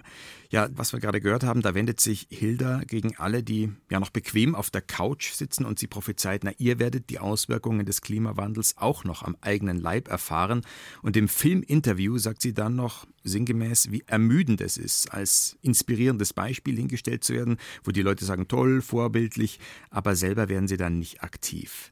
Ja, 0.49 0.69
was 0.71 0.93
wir 0.93 1.01
gerade 1.01 1.19
gehört 1.19 1.43
haben, 1.43 1.61
da 1.61 1.75
wendet 1.75 1.99
sich 1.99 2.27
Hilda 2.29 2.83
gegen 2.87 3.17
alle, 3.17 3.43
die 3.43 3.73
ja 3.91 3.99
noch 3.99 4.11
bequem 4.11 4.55
auf 4.55 4.69
der 4.69 4.81
Couch 4.81 5.33
sitzen 5.33 5.65
und 5.65 5.77
sie 5.77 5.87
prophezeit, 5.87 6.45
na, 6.45 6.51
ihr 6.57 6.79
werdet 6.79 7.09
die 7.09 7.19
Auswirkungen 7.19 7.85
des 7.85 7.99
Klimawandels 7.99 8.77
auch 8.77 9.03
noch 9.03 9.23
am 9.23 9.35
eigenen 9.41 9.77
Leib 9.77 10.07
erfahren. 10.07 10.61
Und 11.01 11.17
im 11.17 11.27
Filminterview 11.27 12.17
sagt 12.17 12.41
sie 12.41 12.53
dann 12.53 12.77
noch 12.77 13.05
sinngemäß, 13.25 13.91
wie 13.91 14.05
ermüdend 14.07 14.61
es 14.61 14.77
ist, 14.77 15.11
als 15.11 15.57
inspirierendes 15.63 16.31
Beispiel 16.31 16.77
hingestellt 16.77 17.25
zu 17.25 17.33
werden, 17.33 17.57
wo 17.83 17.91
die 17.91 18.03
Leute 18.03 18.23
sagen, 18.23 18.47
toll, 18.47 18.81
vorbildlich, 18.81 19.59
aber 19.89 20.15
selber 20.15 20.47
werden 20.47 20.69
sie 20.69 20.77
dann 20.77 20.97
nicht 20.97 21.23
aktiv. 21.23 21.91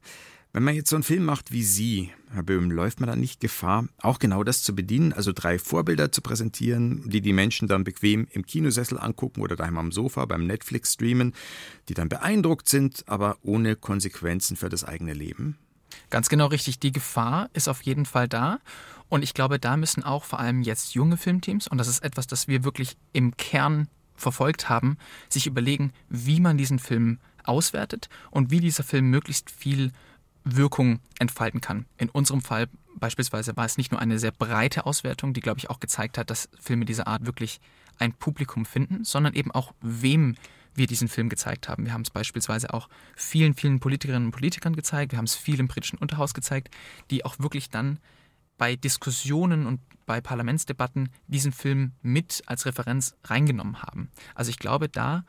Wenn 0.56 0.62
man 0.62 0.76
jetzt 0.76 0.92
so 0.92 0.96
einen 0.96 1.02
Film 1.02 1.26
macht 1.26 1.52
wie 1.52 1.63
Sie, 1.63 2.12
Herr 2.32 2.44
Böhm, 2.44 2.70
läuft 2.70 3.00
man 3.00 3.10
dann 3.10 3.20
nicht 3.20 3.39
Gefahr, 3.39 3.88
auch 4.00 4.20
genau 4.20 4.44
das 4.44 4.62
zu 4.62 4.76
bedienen, 4.76 5.12
also 5.12 5.32
drei 5.34 5.58
Vorbilder 5.58 6.12
zu 6.12 6.22
präsentieren, 6.22 7.10
die 7.10 7.22
die 7.22 7.34
Menschen 7.34 7.68
dann 7.68 7.84
bequem 7.84 8.28
im 8.30 8.46
Kinosessel 8.46 9.00
angucken 9.00 9.42
oder 9.42 9.56
daheim 9.56 9.80
am 9.80 9.92
Sofa 9.92 10.26
beim 10.26 10.46
Netflix 10.46 10.94
streamen, 10.94 11.34
die 11.89 11.96
dann 11.96 12.08
beeindruckt 12.08 12.70
sind, 12.70 13.04
aber 13.08 13.38
ohne 13.42 13.76
Konsequenzen 13.76 14.56
für 14.56 14.70
das 14.70 14.84
eigene 14.84 15.13
Leben? 15.13 15.58
Ganz 16.12 16.30
genau 16.30 16.46
richtig. 16.46 16.80
Die 16.80 16.92
Gefahr 16.92 17.50
ist 17.54 17.68
auf 17.68 17.82
jeden 17.82 18.06
Fall 18.06 18.28
da. 18.28 18.60
Und 19.10 19.24
ich 19.24 19.34
glaube, 19.34 19.58
da 19.58 19.76
müssen 19.76 20.04
auch 20.04 20.24
vor 20.24 20.39
allem 20.39 20.62
jetzt 20.62 20.94
junge 20.94 21.18
Filmteams, 21.18 21.68
und 21.68 21.80
das 21.80 21.88
ist 21.88 22.04
etwas, 22.04 22.28
das 22.28 22.48
wir 22.48 22.63
wirklich 22.63 22.96
im 23.12 23.36
Kern 23.38 23.88
verfolgt 24.13 24.70
haben, 24.70 24.98
sich 25.30 25.48
überlegen, 25.48 25.94
wie 26.10 26.39
man 26.39 26.60
diesen 26.60 26.78
Film 26.78 27.18
auswertet 27.44 28.08
und 28.30 28.52
wie 28.52 28.60
dieser 28.60 28.84
Film 28.84 29.10
möglichst 29.10 29.50
viel 29.50 29.92
Wirkung 30.43 30.99
entfalten 31.19 31.62
kann. 31.62 31.86
In 31.97 32.10
unserem 32.10 32.41
Fall 32.41 32.67
beispielsweise 32.95 33.56
war 33.58 33.65
es 33.65 33.77
nicht 33.77 33.91
nur 33.91 34.01
eine 34.01 34.19
sehr 34.19 34.32
breite 34.32 34.86
Auswertung, 34.86 35.34
die, 35.34 35.41
glaube 35.41 35.60
ich, 35.60 35.69
auch 35.69 35.79
gezeigt 35.79 36.17
hat, 36.17 36.29
dass 36.29 36.49
Filme 36.60 36.86
dieser 36.86 37.08
Art 37.08 37.25
wirklich 37.25 37.60
ein 37.99 38.13
Publikum 38.13 38.65
finden, 38.65 39.03
sondern 39.03 39.34
eben 39.34 39.51
auch, 39.51 39.73
wem 39.82 40.36
wir 40.75 40.88
diesen 40.88 41.08
Film 41.08 41.29
gezeigt 41.29 41.69
haben. 41.69 41.86
Wir 41.86 41.93
haben 41.93 42.01
es 42.01 42.10
beispielsweise 42.10 42.73
auch 42.73 42.89
vielen, 43.15 43.53
vielen 43.53 43.79
Politikerinnen 43.79 44.27
und 44.27 44.32
Politikern 44.32 44.75
gezeigt, 44.75 45.12
wir 45.12 45.17
haben 45.17 45.25
es 45.25 45.36
viel 45.36 45.60
im 45.60 45.67
britischen 45.67 45.99
Unterhaus 45.99 46.34
gezeigt, 46.34 46.73
die 47.12 47.25
auch 47.25 47.38
wirklich 47.39 47.69
dann 47.69 47.99
bei 48.58 48.75
Diskussionen 48.75 49.65
und 49.67 49.82
bei 50.06 50.21
Parlamentsdebatten 50.21 51.10
diesen 51.27 51.51
Film 51.51 51.93
mit 52.01 52.43
als 52.45 52.65
Referenz 52.65 53.15
reingenommen 53.23 53.82
haben. 53.82 54.10
Also 54.36 54.49
ich 54.49 54.60
glaube, 54.60 54.89
da 54.89 55.25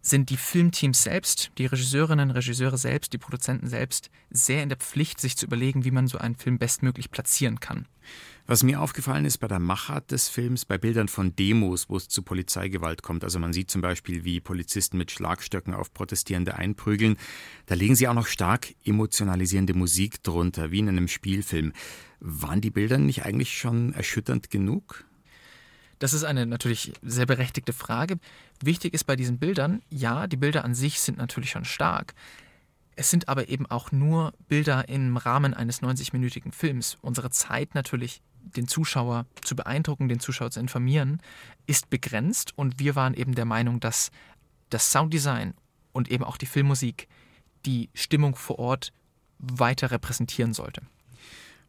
sind 0.00 0.30
die 0.30 0.36
Filmteams 0.36 1.02
selbst, 1.02 1.50
die 1.58 1.66
Regisseurinnen, 1.66 2.30
Regisseure 2.30 2.78
selbst, 2.78 3.12
die 3.12 3.18
Produzenten 3.18 3.68
selbst 3.68 4.10
sehr 4.30 4.62
in 4.62 4.68
der 4.68 4.78
Pflicht, 4.78 5.20
sich 5.20 5.36
zu 5.36 5.46
überlegen, 5.46 5.84
wie 5.84 5.90
man 5.90 6.06
so 6.06 6.18
einen 6.18 6.36
Film 6.36 6.58
bestmöglich 6.58 7.10
platzieren 7.10 7.60
kann. 7.60 7.86
Was 8.48 8.62
mir 8.62 8.80
aufgefallen 8.80 9.24
ist 9.24 9.38
bei 9.38 9.48
der 9.48 9.58
Machart 9.58 10.12
des 10.12 10.28
Films, 10.28 10.64
bei 10.64 10.78
Bildern 10.78 11.08
von 11.08 11.34
Demos, 11.34 11.88
wo 11.88 11.96
es 11.96 12.08
zu 12.08 12.22
Polizeigewalt 12.22 13.02
kommt, 13.02 13.24
also 13.24 13.40
man 13.40 13.52
sieht 13.52 13.70
zum 13.72 13.80
Beispiel, 13.80 14.24
wie 14.24 14.40
Polizisten 14.40 14.98
mit 14.98 15.10
Schlagstöcken 15.10 15.74
auf 15.74 15.92
Protestierende 15.92 16.54
einprügeln, 16.54 17.16
da 17.66 17.74
legen 17.74 17.96
sie 17.96 18.06
auch 18.06 18.14
noch 18.14 18.28
stark 18.28 18.72
emotionalisierende 18.84 19.74
Musik 19.74 20.22
drunter, 20.22 20.70
wie 20.70 20.78
in 20.78 20.88
einem 20.88 21.08
Spielfilm. 21.08 21.72
Waren 22.20 22.60
die 22.60 22.70
Bilder 22.70 22.98
nicht 22.98 23.24
eigentlich 23.24 23.58
schon 23.58 23.92
erschütternd 23.92 24.48
genug? 24.48 25.04
Das 25.98 26.12
ist 26.12 26.24
eine 26.24 26.46
natürlich 26.46 26.92
sehr 27.02 27.26
berechtigte 27.26 27.72
Frage. 27.72 28.18
Wichtig 28.60 28.92
ist 28.94 29.04
bei 29.04 29.16
diesen 29.16 29.38
Bildern, 29.38 29.82
ja, 29.88 30.26
die 30.26 30.36
Bilder 30.36 30.64
an 30.64 30.74
sich 30.74 31.00
sind 31.00 31.18
natürlich 31.18 31.50
schon 31.50 31.64
stark. 31.64 32.14
Es 32.96 33.10
sind 33.10 33.28
aber 33.28 33.48
eben 33.48 33.66
auch 33.66 33.92
nur 33.92 34.32
Bilder 34.48 34.88
im 34.88 35.16
Rahmen 35.16 35.54
eines 35.54 35.82
90-minütigen 35.82 36.52
Films. 36.52 36.96
Unsere 37.02 37.30
Zeit 37.30 37.74
natürlich, 37.74 38.22
den 38.40 38.68
Zuschauer 38.68 39.26
zu 39.42 39.54
beeindrucken, 39.56 40.08
den 40.08 40.20
Zuschauer 40.20 40.50
zu 40.50 40.60
informieren, 40.60 41.20
ist 41.66 41.90
begrenzt 41.90 42.56
und 42.56 42.78
wir 42.78 42.96
waren 42.96 43.14
eben 43.14 43.34
der 43.34 43.44
Meinung, 43.44 43.80
dass 43.80 44.10
das 44.70 44.90
Sounddesign 44.92 45.54
und 45.92 46.10
eben 46.10 46.24
auch 46.24 46.36
die 46.36 46.46
Filmmusik 46.46 47.08
die 47.66 47.90
Stimmung 47.94 48.34
vor 48.34 48.58
Ort 48.58 48.92
weiter 49.38 49.90
repräsentieren 49.90 50.54
sollte. 50.54 50.82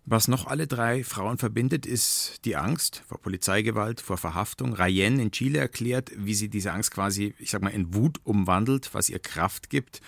Was 0.09 0.29
noch 0.29 0.47
alle 0.47 0.67
drei 0.67 1.03
Frauen 1.03 1.37
verbindet, 1.37 1.85
ist 1.85 2.45
die 2.45 2.55
Angst 2.55 3.03
vor 3.09 3.19
Polizeigewalt, 3.19 3.99
vor 3.99 4.17
Verhaftung. 4.17 4.71
Rayen 4.71 5.19
in 5.19 5.31
Chile 5.31 5.59
erklärt, 5.59 6.11
wie 6.15 6.33
sie 6.33 6.47
diese 6.47 6.71
Angst 6.71 6.91
quasi, 6.91 7.35
ich 7.39 7.51
sag 7.51 7.61
mal, 7.61 7.71
in 7.71 7.93
Wut 7.93 8.21
umwandelt, 8.23 8.93
was 8.93 9.09
ihr 9.09 9.19
Kraft 9.19 9.69
gibt. 9.69 9.99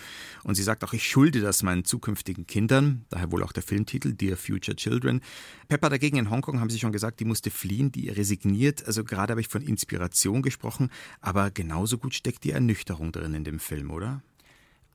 Und 0.42 0.54
sie 0.54 0.62
sagt 0.62 0.84
auch, 0.84 0.94
ich 0.94 1.06
schulde 1.06 1.42
das 1.42 1.62
meinen 1.62 1.84
zukünftigen 1.84 2.46
Kindern. 2.46 3.04
Daher 3.10 3.30
wohl 3.30 3.42
auch 3.42 3.52
der 3.52 3.62
Filmtitel 3.62 4.14
Dear 4.14 4.38
Future 4.38 4.74
Children. 4.74 5.20
Pepper 5.68 5.90
dagegen 5.90 6.16
in 6.16 6.30
Hongkong 6.30 6.60
haben 6.60 6.70
sie 6.70 6.78
schon 6.78 6.92
gesagt, 6.92 7.20
die 7.20 7.26
musste 7.26 7.50
fliehen, 7.50 7.92
die 7.92 8.08
resigniert. 8.08 8.86
Also 8.86 9.04
gerade 9.04 9.32
habe 9.32 9.42
ich 9.42 9.48
von 9.48 9.60
Inspiration 9.60 10.40
gesprochen, 10.40 10.88
aber 11.20 11.50
genauso 11.50 11.98
gut 11.98 12.14
steckt 12.14 12.44
die 12.44 12.52
Ernüchterung 12.52 13.12
drin 13.12 13.34
in 13.34 13.44
dem 13.44 13.58
Film, 13.58 13.90
oder? 13.90 14.22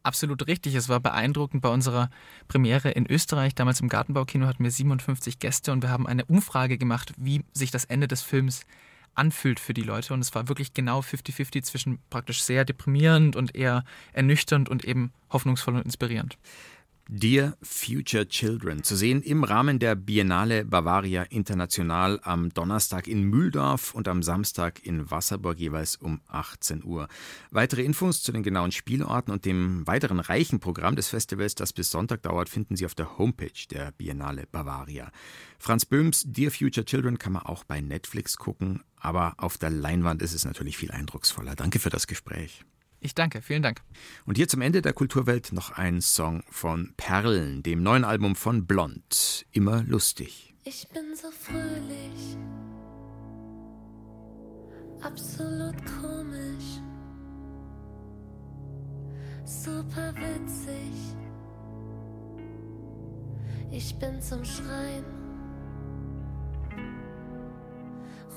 Absolut 0.06 0.46
richtig. 0.46 0.76
Es 0.76 0.88
war 0.88 1.00
beeindruckend 1.00 1.63
bei 1.63 1.70
unserer 1.70 2.12
Premiere 2.48 2.91
in 2.91 3.10
Österreich. 3.10 3.56
Damals 3.56 3.82
im 3.82 3.89
Gartenbaukino 3.89 4.46
hatten 4.46 4.63
wir 4.63 4.70
57 4.70 5.39
Gäste 5.39 5.72
und 5.72 5.82
wir 5.82 5.89
haben 5.89 6.06
eine 6.06 6.26
Umfrage 6.26 6.78
gemacht, 6.78 7.12
wie 7.18 7.44
sich 7.54 7.72
das 7.72 7.86
Ende 7.86 8.08
des 8.08 8.22
Films 8.22 8.68
anfühlt 9.15 9.60
für 9.60 9.74
die 9.74 9.82
Leute. 9.82 10.13
Und 10.13 10.20
es 10.20 10.36
war 10.36 10.48
wirklich 10.48 10.76
genau 10.76 11.00
50-50 11.00 11.63
zwischen 11.63 11.98
praktisch 12.12 12.44
sehr 12.44 12.65
deprimierend 12.65 13.36
und 13.36 13.56
eher 13.56 13.84
ernüchternd 14.13 14.70
und 14.70 14.86
eben 14.86 15.12
hoffnungsvoll 15.32 15.74
und 15.74 15.86
inspirierend. 15.86 16.38
Dear 17.08 17.56
Future 17.62 18.28
Children, 18.28 18.82
zu 18.82 18.96
sehen 18.96 19.22
im 19.22 19.44
Rahmen 19.44 19.78
der 19.78 19.94
Biennale 19.94 20.65
Bavaria 20.65 21.22
International 21.22 22.20
am 22.24 22.50
Donnerstag 22.50 23.08
in 23.08 23.22
Mühldorf 23.26 23.94
und 23.94 24.08
am 24.08 24.24
Samstag 24.24 24.84
in 24.84 25.12
Wasserburg 25.12 25.60
jeweils 25.60 25.98
um 25.98 26.22
18 26.30 26.84
Uhr. 26.84 27.08
Weitere 27.52 27.84
Infos 27.84 28.24
zu 28.24 28.32
den 28.32 28.41
genauen 28.41 28.72
Spielorten 28.72 29.32
und 29.32 29.46
dem 29.46 29.86
weiteren 29.86 30.20
reichen 30.20 30.60
Programm 30.60 30.96
des 30.96 31.10
Festivals, 31.10 31.54
das 31.54 31.74
bis 31.74 31.91
Sonntag 31.91 32.24
dauert, 32.24 32.50
finden 32.50 32.76
Sie 32.76 32.88
auf 32.88 32.96
der 32.96 33.20
Homepage 33.20 33.68
der 33.70 33.91
Biennale 33.91 34.48
Bavaria. 34.52 35.12
Franz 35.60 35.86
Böhms 35.86 36.24
Dear 36.26 36.50
Future 36.50 36.86
Children 36.86 37.20
kann 37.20 37.34
man 37.34 37.44
auch 37.44 37.65
bei 37.65 37.82
Netflix 37.82 38.36
gucken, 38.38 38.84
aber 38.98 39.36
auf 39.38 39.60
der 39.60 39.70
Leinwand 39.70 40.24
ist 40.24 40.34
es 40.34 40.44
natürlich 40.44 40.76
viel 40.76 40.89
eindrucksvoller. 40.89 41.56
Danke 41.56 41.78
für 41.78 41.91
das 41.91 42.08
Gespräch. 42.08 42.65
Ich 43.06 43.13
danke, 43.13 43.44
vielen 43.44 43.62
Dank. 43.62 43.84
Und 44.26 44.36
hier 44.36 44.48
zum 44.48 44.62
Ende 44.62 44.82
der 44.82 44.91
Kulturwelt 44.91 45.52
noch 45.52 45.70
ein 45.70 46.02
Song 46.02 46.41
von 46.50 46.96
Perlen, 46.98 47.62
dem 47.62 47.84
neuen 47.84 48.04
Album 48.04 48.36
von 48.36 48.65
Blond. 48.65 49.46
Immer 49.52 49.84
lustig. 49.84 50.56
Ich 50.63 50.88
bin 50.89 51.15
so 51.15 51.30
fröhlich, 51.30 52.36
absolut 55.02 55.76
komisch, 56.02 56.82
super 59.44 60.12
witzig. 60.15 61.15
Ich 63.70 64.00
bin 64.00 64.20
zum 64.20 64.44
Schreien. 64.44 65.06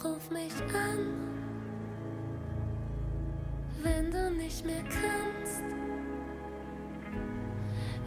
Ruf 0.04 0.30
mich 0.30 0.52
an 0.74 1.37
wenn 3.82 4.10
du 4.10 4.30
nicht 4.30 4.64
mehr 4.64 4.82
kannst. 4.82 5.62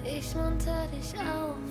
Ich 0.04 0.36
munter 0.36 0.88
dich 0.88 1.14
auf, 1.20 1.70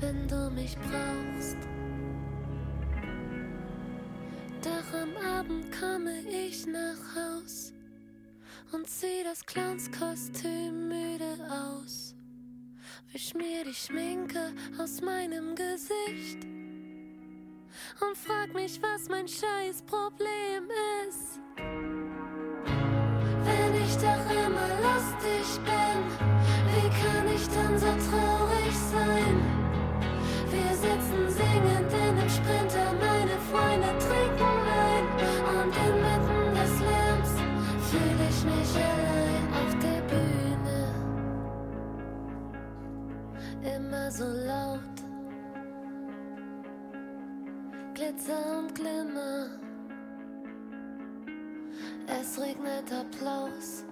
wenn 0.00 0.28
du 0.28 0.50
mich 0.50 0.76
brauchst. 0.78 1.56
Doch 4.62 4.98
am 5.00 5.16
Abend 5.38 5.66
komme 5.72 6.20
ich 6.28 6.66
nach 6.66 7.14
Haus 7.14 7.72
und 8.72 8.88
zieh 8.88 9.22
das 9.24 9.44
Clownskostüm 9.44 10.88
müde 10.88 11.36
aus. 11.50 12.14
Wisch 13.12 13.34
mir 13.34 13.64
die 13.64 13.74
Schminke 13.74 14.52
aus 14.78 15.00
meinem 15.00 15.54
Gesicht 15.54 16.55
und 18.00 18.16
frag 18.16 18.54
mich, 18.54 18.80
was 18.82 19.08
mein 19.08 19.26
Scheißproblem 19.28 20.68
ist. 21.08 21.45
Glitzer 48.06 48.58
und 48.60 48.72
Glimmer. 48.72 49.48
Es 52.06 52.40
regnet 52.40 52.92
Applaus. 52.92 53.84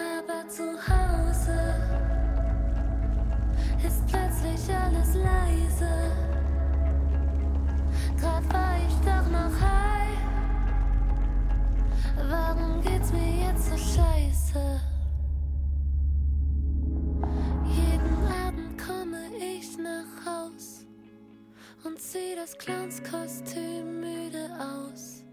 Aber 0.00 0.48
zu 0.48 0.64
Hause 0.64 1.74
ist 3.86 4.06
plötzlich 4.06 4.74
alles 4.74 5.14
leise. 5.14 5.90
Grad 8.18 8.50
war 8.54 8.76
ich 8.88 8.94
doch 9.04 9.30
noch 9.30 9.60
high. 9.60 10.18
Warum 12.30 12.80
geht's 12.80 13.12
mir 13.12 13.48
jetzt 13.48 13.68
so 13.68 13.76
scheiße? 13.76 14.75
Das 22.46 22.56
Clownskostüm 22.58 24.00
müde 24.00 24.48
aus. 24.60 25.24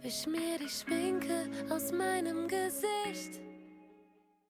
Wisch 0.00 0.26
mir 0.26 0.58
die 0.58 0.70
Schminke 0.70 1.46
aus 1.68 1.92
meinem 1.92 2.48
Gesicht. 2.48 3.38